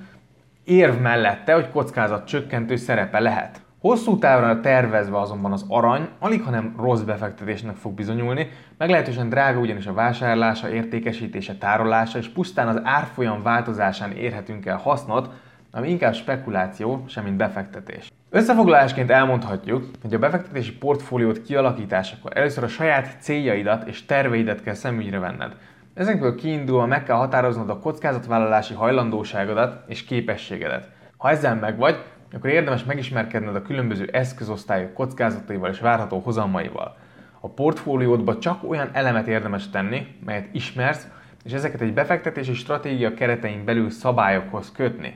érv 0.63 0.99
mellette, 0.99 1.53
hogy 1.53 1.69
kockázat 1.69 2.27
csökkentő 2.27 2.75
szerepe 2.75 3.19
lehet. 3.19 3.61
Hosszú 3.79 4.17
távra 4.17 4.59
tervezve 4.59 5.19
azonban 5.19 5.51
az 5.51 5.65
arany 5.67 6.07
alig, 6.19 6.41
hanem 6.41 6.75
rossz 6.77 7.01
befektetésnek 7.01 7.75
fog 7.75 7.93
bizonyulni, 7.93 8.49
meglehetősen 8.77 9.29
drága 9.29 9.59
ugyanis 9.59 9.85
a 9.85 9.93
vásárlása, 9.93 10.69
értékesítése, 10.69 11.55
tárolása, 11.55 12.17
és 12.17 12.27
pusztán 12.27 12.67
az 12.67 12.81
árfolyam 12.83 13.43
változásán 13.43 14.11
érhetünk 14.11 14.65
el 14.65 14.77
hasznot, 14.77 15.29
ami 15.71 15.89
inkább 15.89 16.13
spekuláció, 16.13 17.03
semmint 17.07 17.37
befektetés. 17.37 18.11
Összefoglalásként 18.29 19.09
elmondhatjuk, 19.09 19.89
hogy 20.01 20.13
a 20.13 20.19
befektetési 20.19 20.77
portfóliót 20.77 21.41
kialakításakor 21.41 22.37
először 22.37 22.63
a 22.63 22.67
saját 22.67 23.17
céljaidat 23.19 23.87
és 23.87 24.05
terveidet 24.05 24.63
kell 24.63 24.73
szemügyre 24.73 25.19
venned. 25.19 25.55
Ezekből 25.93 26.35
kiindulva 26.35 26.85
meg 26.85 27.03
kell 27.03 27.15
határoznod 27.15 27.69
a 27.69 27.79
kockázatvállalási 27.79 28.73
hajlandóságodat 28.73 29.83
és 29.87 30.03
képességedet. 30.03 30.89
Ha 31.17 31.29
ezzel 31.29 31.55
megvagy, 31.55 32.03
akkor 32.35 32.49
érdemes 32.49 32.83
megismerkedned 32.83 33.55
a 33.55 33.61
különböző 33.61 34.09
eszközosztályok 34.11 34.93
kockázataival 34.93 35.69
és 35.69 35.79
várható 35.79 36.19
hozamaival. 36.19 36.97
A 37.39 37.49
portfóliódba 37.49 38.37
csak 38.37 38.69
olyan 38.69 38.89
elemet 38.93 39.27
érdemes 39.27 39.69
tenni, 39.69 40.15
melyet 40.25 40.47
ismersz, 40.51 41.07
és 41.43 41.51
ezeket 41.51 41.81
egy 41.81 41.93
befektetési 41.93 42.53
stratégia 42.53 43.13
keretein 43.13 43.65
belül 43.65 43.89
szabályokhoz 43.89 44.71
kötni. 44.71 45.15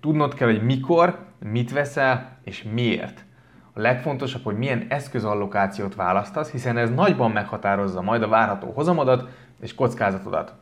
Tudnod 0.00 0.34
kell, 0.34 0.48
hogy 0.48 0.64
mikor, 0.64 1.18
mit 1.38 1.72
veszel 1.72 2.38
és 2.44 2.62
miért. 2.72 3.24
A 3.72 3.80
legfontosabb, 3.80 4.44
hogy 4.44 4.58
milyen 4.58 4.86
eszközallokációt 4.88 5.94
választasz, 5.94 6.50
hiszen 6.50 6.76
ez 6.76 6.90
nagyban 6.90 7.30
meghatározza 7.30 8.02
majd 8.02 8.22
a 8.22 8.28
várható 8.28 8.70
hozamodat 8.70 9.28
és 9.60 9.74
kockázatodat. 9.74 10.54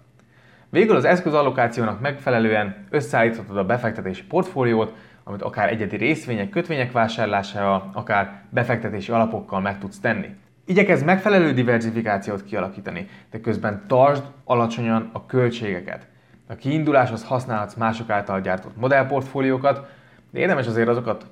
Végül 0.68 0.96
az 0.96 1.04
eszközallokációnak 1.04 2.00
megfelelően 2.00 2.86
összeállíthatod 2.90 3.56
a 3.56 3.64
befektetési 3.64 4.24
portfóliót, 4.24 4.94
amit 5.24 5.42
akár 5.42 5.68
egyedi 5.68 5.96
részvények, 5.96 6.48
kötvények 6.48 6.92
vásárlásával, 6.92 7.90
akár 7.94 8.42
befektetési 8.50 9.12
alapokkal 9.12 9.60
meg 9.60 9.78
tudsz 9.78 10.00
tenni. 10.00 10.28
Igyekezz 10.64 11.02
megfelelő 11.02 11.52
diversifikációt 11.52 12.44
kialakítani, 12.44 13.08
de 13.30 13.40
közben 13.40 13.84
tartsd 13.86 14.24
alacsonyan 14.44 15.10
a 15.12 15.26
költségeket. 15.26 16.06
A 16.48 16.54
kiinduláshoz 16.54 17.24
használhatsz 17.24 17.74
mások 17.74 18.10
által 18.10 18.40
gyártott 18.40 18.76
modellportfóliókat, 18.76 19.86
de 20.30 20.38
érdemes 20.38 20.66
azért 20.66 20.88
azokat 20.88 21.26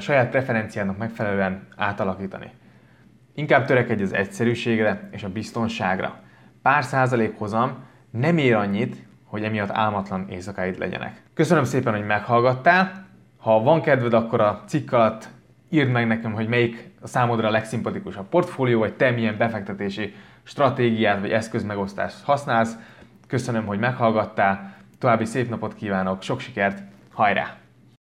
saját 0.00 0.30
preferenciának 0.30 0.98
megfelelően 0.98 1.66
átalakítani. 1.76 2.50
Inkább 3.34 3.64
törekedj 3.64 4.02
az 4.02 4.14
egyszerűségre 4.14 5.08
és 5.10 5.22
a 5.22 5.28
biztonságra. 5.28 6.20
Pár 6.62 6.84
százalék 6.84 7.38
hozam 7.38 7.84
nem 8.10 8.38
ér 8.38 8.54
annyit, 8.54 8.96
hogy 9.24 9.42
emiatt 9.42 9.70
álmatlan 9.70 10.28
éjszakáid 10.28 10.78
legyenek. 10.78 11.22
Köszönöm 11.34 11.64
szépen, 11.64 11.92
hogy 11.92 12.06
meghallgattál. 12.06 13.01
Ha 13.42 13.62
van 13.62 13.80
kedved, 13.80 14.12
akkor 14.12 14.40
a 14.40 14.62
cikk 14.66 14.92
alatt 14.92 15.28
írd 15.70 15.90
meg 15.90 16.06
nekem, 16.06 16.32
hogy 16.32 16.48
melyik 16.48 16.90
a 17.00 17.06
számodra 17.06 17.48
a 17.48 17.50
legszimpatikusabb 17.50 18.28
portfólió, 18.28 18.78
vagy 18.78 18.94
te 18.94 19.10
milyen 19.10 19.36
befektetési 19.36 20.14
stratégiát 20.42 21.20
vagy 21.20 21.30
eszközmegosztást 21.30 22.24
használsz. 22.24 22.76
Köszönöm, 23.26 23.66
hogy 23.66 23.78
meghallgattál, 23.78 24.74
további 24.98 25.24
szép 25.24 25.48
napot 25.48 25.74
kívánok, 25.74 26.22
sok 26.22 26.40
sikert, 26.40 26.82
hajrá! 27.12 27.61